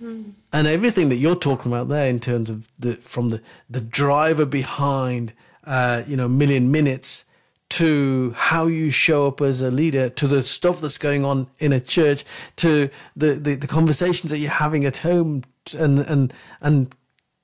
and 0.00 0.66
everything 0.66 1.08
that 1.08 1.16
you're 1.16 1.36
talking 1.36 1.72
about 1.72 1.88
there 1.88 2.08
in 2.08 2.20
terms 2.20 2.50
of 2.50 2.68
the 2.78 2.94
from 2.94 3.30
the 3.30 3.42
the 3.68 3.80
driver 3.80 4.46
behind 4.46 5.32
uh, 5.64 6.02
you 6.06 6.16
know 6.16 6.28
million 6.28 6.70
minutes 6.70 7.24
to 7.68 8.32
how 8.36 8.66
you 8.66 8.90
show 8.90 9.26
up 9.26 9.40
as 9.40 9.60
a 9.60 9.70
leader 9.70 10.08
to 10.08 10.26
the 10.26 10.42
stuff 10.42 10.80
that's 10.80 10.98
going 10.98 11.24
on 11.24 11.46
in 11.58 11.72
a 11.72 11.80
church 11.80 12.24
to 12.56 12.88
the, 13.14 13.34
the, 13.34 13.54
the 13.56 13.66
conversations 13.66 14.30
that 14.30 14.38
you're 14.38 14.50
having 14.50 14.84
at 14.84 14.98
home 14.98 15.44
and 15.78 15.98
and 15.98 16.32
and 16.60 16.94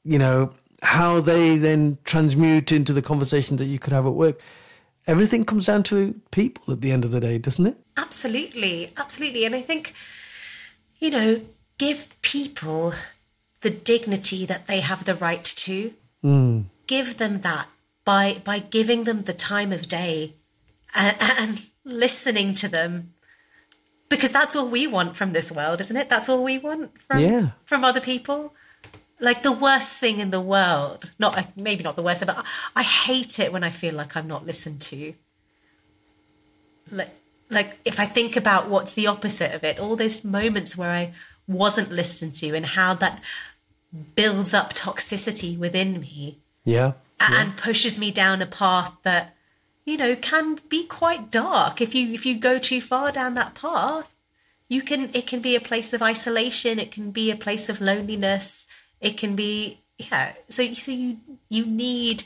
you 0.05 0.19
know 0.19 0.53
how 0.83 1.21
they 1.21 1.57
then 1.57 1.99
transmute 2.05 2.73
into 2.73 2.93
the 2.93 3.03
conversations 3.03 3.59
that 3.59 3.67
you 3.67 3.79
could 3.79 3.93
have 3.93 4.07
at 4.07 4.13
work. 4.13 4.41
Everything 5.07 5.45
comes 5.45 5.67
down 5.67 5.83
to 5.85 6.21
people 6.31 6.73
at 6.73 6.81
the 6.81 6.93
end 6.93 7.05
of 7.05 7.11
the 7.11 7.21
day 7.21 7.39
doesn't 7.39 7.67
it? 7.67 7.77
Absolutely. 7.97 8.91
Absolutely. 8.97 9.45
And 9.45 9.55
i 9.55 9.61
think 9.61 9.95
you 11.01 11.11
know 11.11 11.41
give 11.79 12.21
people 12.23 12.95
the 13.63 13.71
dignity 13.71 14.47
that 14.47 14.67
they 14.67 14.81
have 14.81 15.05
the 15.05 15.15
right 15.15 15.45
to. 15.45 15.93
Mm. 16.23 16.65
Give 16.87 17.19
them 17.19 17.41
that 17.41 17.67
by 18.05 18.41
by 18.45 18.59
giving 18.59 19.05
them 19.05 19.23
the 19.23 19.33
time 19.33 19.73
of 19.73 19.89
day 19.89 20.35
and, 20.95 21.17
and 21.21 21.67
listening 21.85 22.55
to 22.55 22.69
them 22.69 23.15
because 24.09 24.31
that's 24.31 24.55
all 24.55 24.69
we 24.69 24.87
want 24.87 25.17
from 25.17 25.33
this 25.33 25.51
world, 25.51 25.81
isn't 25.81 25.97
it? 25.97 26.09
That's 26.09 26.29
all 26.29 26.45
we 26.45 26.59
want 26.59 26.99
from 27.01 27.19
Yeah. 27.19 27.49
from 27.65 27.85
other 27.85 28.01
people. 28.01 28.55
Like 29.21 29.43
the 29.43 29.53
worst 29.53 29.95
thing 29.97 30.19
in 30.19 30.31
the 30.31 30.41
world, 30.41 31.13
not 31.19 31.57
maybe 31.57 31.83
not 31.83 31.97
the 31.97 32.03
worst, 32.03 32.27
but 32.27 32.45
I 32.77 32.83
hate 32.83 33.39
it 33.39 33.53
when 33.53 33.65
I 33.65 33.71
feel 33.71 33.95
like 33.95 34.17
I'm 34.17 34.27
not 34.27 34.45
listened 34.45 34.81
to. 34.83 35.15
Like, 36.91 37.11
like 37.49 37.79
if 37.85 37.99
I 37.99 38.07
think 38.07 38.37
about 38.37 38.69
what's 38.69 38.93
the 38.93 39.07
opposite 39.07 39.55
of 39.55 39.65
it, 39.65 39.79
all 39.79 39.97
those 39.97 40.25
moments 40.25 40.77
where 40.77 40.91
I 40.91 41.15
wasn't 41.47 41.91
listened 41.91 42.35
to 42.35 42.55
and 42.55 42.67
how 42.67 42.95
that 42.95 43.21
builds 44.15 44.55
up 44.55 44.73
toxicity 44.73 45.57
within 45.59 46.01
me. 46.01 46.39
Yeah. 46.65 46.93
a- 47.21 47.35
and 47.35 47.57
pushes 47.57 47.99
me 47.99 48.11
down 48.11 48.43
a 48.43 48.47
path 48.47 48.97
that 49.03 49.37
you 49.85 49.97
know 49.97 50.17
can 50.17 50.59
be 50.69 50.85
quite 50.87 51.31
dark. 51.31 51.81
If 51.81 51.95
you 51.95 52.13
if 52.13 52.25
you 52.27 52.39
go 52.39 52.59
too 52.59 52.81
far 52.81 53.13
down 53.13 53.35
that 53.35 53.55
path 53.55 54.15
you 54.69 54.83
can 54.83 55.11
it 55.15 55.27
can 55.27 55.41
be 55.41 55.55
a 55.55 55.61
place 55.61 55.93
of 55.93 56.03
isolation 56.03 56.79
it 56.79 56.91
can 56.91 57.11
be 57.11 57.31
a 57.31 57.37
place 57.37 57.69
of 57.69 57.81
loneliness 57.81 58.67
it 59.01 59.17
can 59.17 59.37
be 59.37 59.79
yeah. 59.99 60.33
So 60.49 60.73
so 60.75 60.91
you 60.91 61.19
you 61.49 61.67
need 61.67 62.25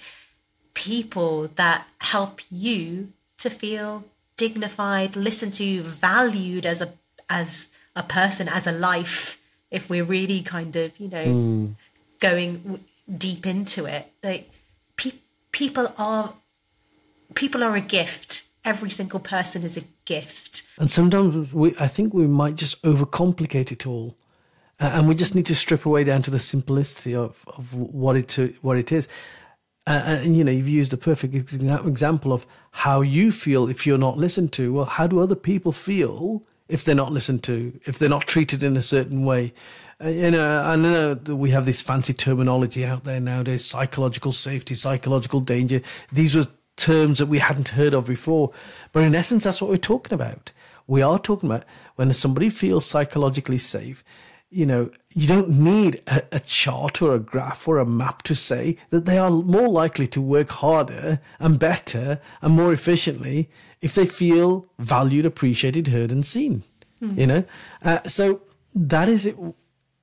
people 0.74 1.48
that 1.56 1.86
help 2.00 2.40
you 2.50 3.12
to 3.38 3.50
feel 3.50 4.04
dignified 4.36 5.16
listened 5.16 5.52
to 5.54 5.82
valued 5.82 6.64
as 6.64 6.80
a 6.80 6.92
as 7.28 7.70
a 8.02 8.02
person 8.18 8.46
as 8.58 8.64
a 8.66 8.72
life 8.90 9.20
if 9.76 9.82
we're 9.90 10.08
really 10.18 10.40
kind 10.56 10.74
of 10.82 10.88
you 11.02 11.08
know 11.14 11.28
going 12.20 12.50
w- 12.58 12.84
deep 13.26 13.42
into 13.54 13.80
it 13.96 14.04
like 14.22 14.44
pe- 14.96 15.20
people 15.52 15.86
are 15.98 16.26
people 17.34 17.62
are 17.66 17.76
a 17.76 17.86
gift 17.98 18.30
every 18.64 18.90
single 18.98 19.20
person 19.20 19.62
is 19.68 19.76
a 19.76 19.84
gift 20.04 20.52
And 20.80 20.90
sometimes 20.90 21.52
we, 21.52 21.68
I 21.86 21.88
think 21.96 22.14
we 22.14 22.26
might 22.42 22.56
just 22.64 22.74
overcomplicate 22.82 23.70
it 23.76 23.82
all, 23.86 24.08
uh, 24.82 24.90
and 24.94 25.08
we 25.08 25.14
just 25.14 25.34
need 25.34 25.46
to 25.46 25.54
strip 25.54 25.84
away 25.86 26.04
down 26.04 26.22
to 26.22 26.30
the 26.30 26.38
simplicity 26.38 27.14
of, 27.24 27.44
of 27.56 27.74
what 27.74 28.14
it 28.20 28.28
to, 28.36 28.42
what 28.62 28.76
it 28.78 28.92
is. 28.92 29.08
Uh, 29.86 30.20
and 30.24 30.36
you 30.36 30.44
know, 30.44 30.52
you've 30.52 30.68
used 30.80 30.92
a 30.92 30.96
perfect 31.10 31.32
exa- 31.34 31.86
example 31.86 32.32
of 32.32 32.46
how 32.84 32.98
you 33.16 33.32
feel 33.32 33.68
if 33.68 33.86
you're 33.86 33.98
not 34.08 34.16
listened 34.16 34.50
to. 34.52 34.72
Well, 34.74 34.84
how 34.98 35.06
do 35.08 35.18
other 35.20 35.34
people 35.50 35.72
feel 35.72 36.42
if 36.68 36.84
they're 36.84 36.94
not 36.94 37.12
listened 37.12 37.42
to, 37.44 37.78
if 37.86 37.98
they're 37.98 38.08
not 38.08 38.26
treated 38.26 38.62
in 38.62 38.76
a 38.76 38.82
certain 38.82 39.24
way? 39.24 39.52
Uh, 40.02 40.08
you 40.08 40.30
know, 40.30 40.60
I 40.60 40.76
know 40.76 41.14
that 41.14 41.36
we 41.36 41.50
have 41.50 41.64
this 41.64 41.82
fancy 41.82 42.12
terminology 42.12 42.84
out 42.84 43.04
there 43.04 43.20
nowadays: 43.20 43.64
psychological 43.64 44.32
safety, 44.32 44.74
psychological 44.74 45.40
danger. 45.40 45.80
These 46.12 46.36
were 46.36 46.46
terms 46.76 47.18
that 47.18 47.26
we 47.26 47.38
hadn't 47.38 47.70
heard 47.70 47.94
of 47.94 48.06
before, 48.06 48.52
but 48.92 49.02
in 49.02 49.14
essence, 49.14 49.44
that's 49.44 49.60
what 49.60 49.70
we're 49.70 49.76
talking 49.78 50.14
about. 50.14 50.52
We 50.86 51.02
are 51.02 51.18
talking 51.18 51.50
about 51.50 51.64
when 51.96 52.12
somebody 52.12 52.48
feels 52.48 52.86
psychologically 52.86 53.58
safe. 53.58 54.04
You 54.50 54.64
know, 54.64 54.90
you 55.14 55.26
don't 55.26 55.50
need 55.50 56.00
a, 56.06 56.22
a 56.32 56.40
chart 56.40 57.02
or 57.02 57.14
a 57.14 57.18
graph 57.18 57.68
or 57.68 57.76
a 57.76 57.84
map 57.84 58.22
to 58.22 58.34
say 58.34 58.78
that 58.88 59.04
they 59.04 59.18
are 59.18 59.30
more 59.30 59.68
likely 59.68 60.06
to 60.06 60.22
work 60.22 60.48
harder 60.48 61.20
and 61.38 61.58
better 61.58 62.20
and 62.40 62.54
more 62.54 62.72
efficiently 62.72 63.50
if 63.80 63.94
they 63.94 64.06
feel 64.06 64.66
valued, 64.78 65.26
appreciated, 65.26 65.88
heard, 65.88 66.12
and 66.12 66.24
seen. 66.24 66.62
You 67.00 67.26
know, 67.28 67.44
uh, 67.84 68.02
so 68.02 68.40
that 68.74 69.08
is 69.08 69.24
it. 69.24 69.36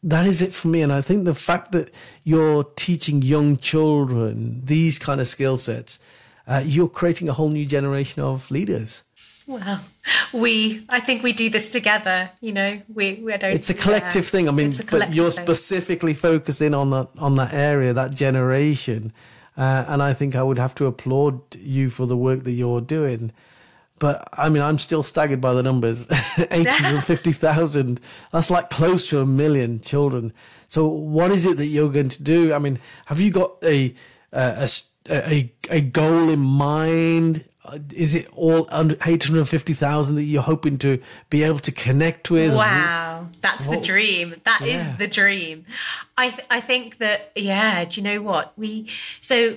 That 0.01 0.25
is 0.25 0.41
it 0.41 0.53
for 0.53 0.69
me. 0.69 0.81
And 0.81 0.93
I 0.93 1.01
think 1.01 1.25
the 1.25 1.33
fact 1.33 1.73
that 1.73 1.89
you're 2.23 2.63
teaching 2.75 3.21
young 3.21 3.57
children 3.57 4.63
these 4.63 4.97
kind 4.97 5.19
of 5.19 5.27
skill 5.27 5.57
sets, 5.57 5.99
uh, 6.47 6.61
you're 6.65 6.87
creating 6.87 7.27
a 7.27 7.33
whole 7.33 7.49
new 7.49 7.65
generation 7.65 8.21
of 8.21 8.49
leaders. 8.49 9.03
well 9.47 9.79
we 10.33 10.83
i 10.89 10.99
think 10.99 11.21
we 11.21 11.31
do 11.31 11.49
this 11.49 11.71
together 11.71 12.29
you 12.41 12.51
know 12.51 12.81
we, 12.93 13.21
we 13.23 13.37
don't 13.37 13.53
It's 13.53 13.69
a 13.69 13.73
collective 13.73 14.23
yeah, 14.23 14.29
thing. 14.29 14.47
I 14.47 14.51
mean, 14.51 14.73
but 14.89 15.13
you're 15.13 15.31
thing. 15.31 15.45
specifically 15.45 16.13
focusing 16.13 16.73
on 16.73 16.89
that 16.91 17.07
on 17.17 17.35
that 17.35 17.53
area, 17.53 17.93
that 17.93 18.15
generation, 18.15 19.11
uh, 19.57 19.85
and 19.87 20.01
I 20.01 20.13
think 20.13 20.35
I 20.35 20.43
would 20.43 20.57
have 20.57 20.73
to 20.75 20.85
applaud 20.85 21.55
you 21.57 21.89
for 21.89 22.07
the 22.07 22.17
work 22.17 22.43
that 22.43 22.51
you're 22.53 22.81
doing. 22.81 23.31
But 23.99 24.27
I 24.33 24.49
mean, 24.49 24.61
I'm 24.61 24.77
still 24.77 25.03
staggered 25.03 25.39
by 25.39 25.53
the 25.53 25.63
numbers. 25.63 26.05
Eight 26.51 26.67
hundred 26.67 27.01
fifty 27.03 27.31
thousand. 27.31 28.01
That's 28.31 28.51
like 28.51 28.69
close 28.69 29.09
to 29.09 29.19
a 29.19 29.25
million 29.25 29.79
children. 29.79 30.33
So, 30.67 30.87
what 30.87 31.31
is 31.31 31.45
it 31.45 31.57
that 31.57 31.67
you're 31.67 31.91
going 31.91 32.09
to 32.09 32.23
do? 32.23 32.53
I 32.53 32.59
mean, 32.59 32.79
have 33.05 33.21
you 33.21 33.31
got 33.31 33.55
a, 33.63 33.95
a, 34.33 34.67
a, 35.09 35.51
a 35.69 35.81
goal 35.81 36.29
in 36.29 36.41
mind? 36.41 37.47
Is 37.95 38.13
it 38.15 38.27
all 38.33 38.67
eight 39.05 39.23
hundred 39.23 39.45
fifty 39.47 39.73
thousand 39.73 40.15
that 40.15 40.23
you're 40.23 40.41
hoping 40.41 40.77
to 40.79 41.01
be 41.29 41.43
able 41.43 41.59
to 41.59 41.71
connect 41.71 42.29
with? 42.29 42.53
Wow, 42.53 43.29
that's 43.41 43.65
the 43.65 43.77
oh. 43.77 43.81
dream. 43.83 44.35
That 44.43 44.61
is 44.61 44.85
Yeah. 44.85 44.95
the 44.97 45.07
dream. 45.07 45.65
I 46.17 46.29
th- 46.29 46.47
I 46.51 46.59
think 46.59 46.97
that 46.97 47.31
yeah. 47.35 47.85
Do 47.85 48.01
you 48.01 48.03
know 48.03 48.21
what 48.21 48.51
we 48.57 48.89
so 49.21 49.55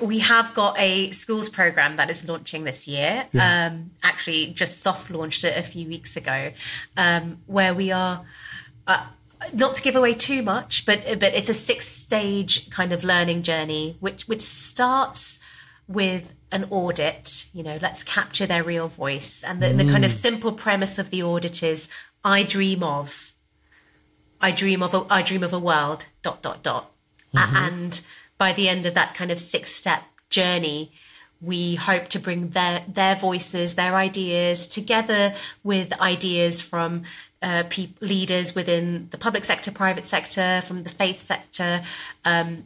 we 0.00 0.20
have 0.20 0.54
got 0.54 0.78
a 0.78 1.10
schools 1.10 1.48
program 1.48 1.96
that 1.96 2.10
is 2.10 2.28
launching 2.28 2.64
this 2.64 2.86
year. 2.88 3.26
Yeah. 3.32 3.70
Um, 3.70 3.90
actually, 4.02 4.48
just 4.48 4.82
soft 4.82 5.10
launched 5.10 5.44
it 5.44 5.56
a 5.56 5.62
few 5.62 5.86
weeks 5.88 6.16
ago, 6.16 6.52
um, 6.96 7.38
where 7.46 7.74
we 7.74 7.90
are. 7.92 8.24
Uh, 8.86 9.06
not 9.52 9.76
to 9.76 9.82
give 9.82 9.94
away 9.94 10.14
too 10.14 10.42
much, 10.42 10.84
but 10.84 11.04
but 11.20 11.34
it's 11.34 11.48
a 11.48 11.54
six 11.54 11.86
stage 11.86 12.70
kind 12.70 12.92
of 12.92 13.04
learning 13.04 13.42
journey, 13.42 13.96
which 14.00 14.26
which 14.26 14.40
starts 14.40 15.38
with 15.86 16.34
an 16.50 16.66
audit. 16.70 17.48
You 17.54 17.62
know, 17.62 17.78
let's 17.80 18.02
capture 18.02 18.46
their 18.46 18.64
real 18.64 18.88
voice, 18.88 19.44
and 19.44 19.62
the, 19.62 19.72
the 19.72 19.84
kind 19.84 20.04
of 20.04 20.12
simple 20.12 20.52
premise 20.52 20.98
of 20.98 21.10
the 21.10 21.22
audit 21.22 21.62
is: 21.62 21.88
I 22.24 22.42
dream 22.42 22.82
of, 22.82 23.34
I 24.40 24.50
dream 24.50 24.82
of, 24.82 24.92
a, 24.94 25.06
I 25.08 25.22
dream 25.22 25.42
of 25.44 25.52
a 25.52 25.58
world. 25.58 26.06
Dot 26.22 26.42
dot 26.42 26.62
dot, 26.62 26.90
A- 27.36 27.48
and 27.54 28.00
by 28.38 28.52
the 28.52 28.68
end 28.68 28.86
of 28.86 28.94
that 28.94 29.14
kind 29.14 29.30
of 29.30 29.38
six 29.38 29.70
step 29.70 30.04
journey. 30.30 30.92
We 31.40 31.76
hope 31.76 32.08
to 32.08 32.18
bring 32.18 32.50
their 32.50 32.82
their 32.88 33.14
voices, 33.14 33.74
their 33.74 33.94
ideas, 33.94 34.66
together 34.66 35.34
with 35.62 36.00
ideas 36.00 36.60
from 36.60 37.02
uh, 37.42 37.64
peop 37.68 37.96
leaders 38.00 38.54
within 38.54 39.08
the 39.10 39.18
public 39.18 39.44
sector, 39.44 39.70
private 39.70 40.04
sector, 40.04 40.62
from 40.66 40.82
the 40.82 40.90
faith 40.90 41.20
sector, 41.20 41.82
um, 42.24 42.64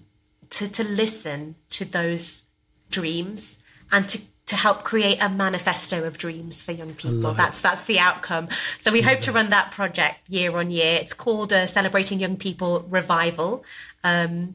to, 0.50 0.70
to 0.70 0.84
listen 0.84 1.56
to 1.70 1.84
those 1.84 2.44
dreams 2.90 3.58
and 3.90 4.08
to, 4.08 4.20
to 4.46 4.56
help 4.56 4.82
create 4.82 5.18
a 5.20 5.28
manifesto 5.28 6.04
of 6.04 6.18
dreams 6.18 6.62
for 6.62 6.72
young 6.72 6.94
people. 6.94 7.30
it. 7.30 7.36
That's 7.36 7.60
that's 7.60 7.84
the 7.84 7.98
outcome. 7.98 8.48
So 8.78 8.90
we 8.90 9.02
hope 9.02 9.20
to 9.20 9.32
run 9.32 9.50
that 9.50 9.72
project 9.72 10.20
year 10.28 10.56
on 10.56 10.70
year. 10.70 10.98
It's 11.00 11.14
called 11.14 11.52
uh, 11.52 11.66
Celebrating 11.66 12.18
Young 12.18 12.36
People 12.36 12.86
Revival. 12.88 13.64
Um, 14.04 14.54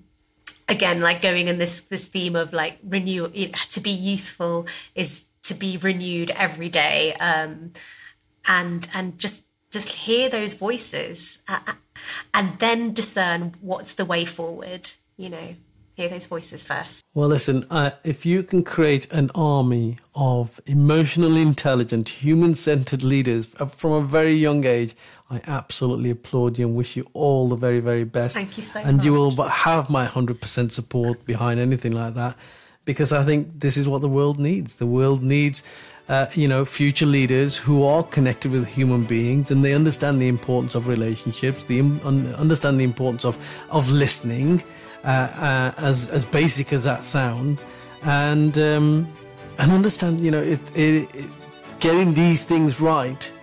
again, 0.67 1.01
like 1.01 1.21
going 1.21 1.47
in 1.47 1.58
this 1.58 1.82
this 1.82 2.08
theme 2.08 2.36
of 2.36 2.53
like 2.53 2.80
renew 2.84 3.27
to 3.69 3.80
be 3.80 3.91
youthful 3.91 4.67
is 4.95 5.27
to 5.43 5.53
be 5.53 5.77
renewed 5.77 6.32
every 6.32 6.69
day, 6.69 7.13
um, 7.13 7.71
and 8.47 8.88
and 8.93 9.17
just 9.17 9.47
just 9.71 9.89
hear 9.89 10.30
those 10.30 10.53
voices 10.53 11.43
uh, 11.47 11.60
uh, 11.67 11.73
and 12.34 12.60
then 12.60 12.93
discern 12.93 13.56
what's 13.62 13.93
the 13.93 14.06
way 14.06 14.25
forward. 14.25 14.91
You 15.17 15.30
know, 15.30 15.56
hear 15.98 16.08
those 16.08 16.28
voices 16.28 16.64
first. 16.64 17.04
Well, 17.16 17.28
listen, 17.28 17.66
uh, 17.72 17.90
if 18.04 18.24
you 18.24 18.44
can 18.44 18.64
create 18.64 19.12
an 19.12 19.32
army 19.34 19.98
of 20.14 20.62
emotionally 20.68 21.42
intelligent, 21.42 22.08
human 22.10 22.54
centered 22.54 23.04
leaders 23.04 23.56
uh, 23.60 23.66
from 23.66 23.94
a 23.94 24.02
very 24.04 24.34
young 24.34 24.64
age, 24.64 24.96
I 25.32 25.42
absolutely 25.48 26.12
applaud 26.12 26.60
you 26.60 26.68
and 26.68 26.76
wish 26.76 26.96
you 26.96 27.08
all 27.14 27.50
the 27.50 27.56
very, 27.56 27.80
very 27.80 28.04
best. 28.04 28.36
Thank 28.36 28.56
you 28.58 28.64
so 28.64 28.80
much. 28.80 28.88
And 28.88 29.04
you 29.04 29.12
will 29.12 29.32
have 29.42 29.90
my 29.90 30.06
100% 30.06 30.72
support 30.72 31.26
behind 31.26 31.60
anything 31.60 31.94
like 31.94 32.14
that 32.14 32.38
because 32.86 33.12
I 33.12 33.24
think 33.24 33.60
this 33.60 33.76
is 33.76 33.88
what 33.88 34.02
the 34.02 34.08
world 34.08 34.38
needs. 34.40 34.76
The 34.76 34.86
world 34.86 35.24
needs. 35.24 35.64
Uh, 36.08 36.26
you 36.36 36.48
know, 36.48 36.64
future 36.64 37.06
leaders 37.06 37.58
who 37.58 37.84
are 37.84 38.02
connected 38.02 38.50
with 38.50 38.66
human 38.66 39.04
beings 39.04 39.52
and 39.52 39.66
they 39.66 39.74
understand 39.74 40.22
the 40.22 40.30
importance 40.30 40.74
of 40.74 40.88
relationships, 40.88 41.66
the 41.66 41.80
im- 41.80 42.00
un- 42.06 42.34
understand 42.36 42.80
the 42.80 42.86
importance 42.86 43.26
of 43.26 43.36
of 43.70 43.92
listening, 43.92 44.64
uh, 45.08 45.72
as 45.78 46.12
as 46.12 46.26
basic 46.26 46.74
as 46.74 46.84
that 46.84 47.04
sound, 47.04 47.63
and 48.04 48.58
um, 48.58 49.08
and 49.60 49.72
understand 49.72 50.22
you 50.22 50.32
know 50.32 50.41
it, 50.41 50.60
it, 50.78 51.15
it 51.15 51.32
getting 51.80 52.13
these 52.13 52.43
things 52.43 52.82
right 52.82 53.34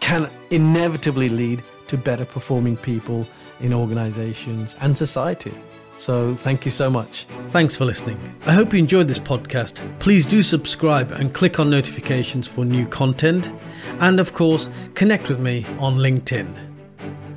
can 0.00 0.30
inevitably 0.50 1.28
lead 1.28 1.62
to 1.86 1.96
better 1.96 2.24
performing 2.24 2.76
people 2.76 3.26
in 3.60 3.72
organizations 3.72 4.76
and 4.80 4.96
society. 4.96 5.54
So, 5.94 6.34
thank 6.34 6.64
you 6.64 6.70
so 6.70 6.90
much. 6.90 7.24
Thanks 7.50 7.76
for 7.76 7.84
listening. 7.84 8.18
I 8.46 8.52
hope 8.52 8.72
you 8.72 8.78
enjoyed 8.78 9.08
this 9.08 9.18
podcast. 9.18 9.82
Please 9.98 10.24
do 10.24 10.42
subscribe 10.42 11.10
and 11.12 11.34
click 11.34 11.60
on 11.60 11.68
notifications 11.68 12.48
for 12.48 12.64
new 12.64 12.86
content. 12.86 13.52
And 14.00 14.18
of 14.18 14.32
course, 14.32 14.70
connect 14.94 15.28
with 15.28 15.38
me 15.38 15.66
on 15.78 15.98
LinkedIn. 15.98 16.56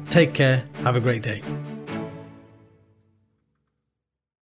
Take 0.09 0.33
care. 0.33 0.63
Have 0.83 0.95
a 0.95 1.01
great 1.01 1.21
day. 1.21 1.43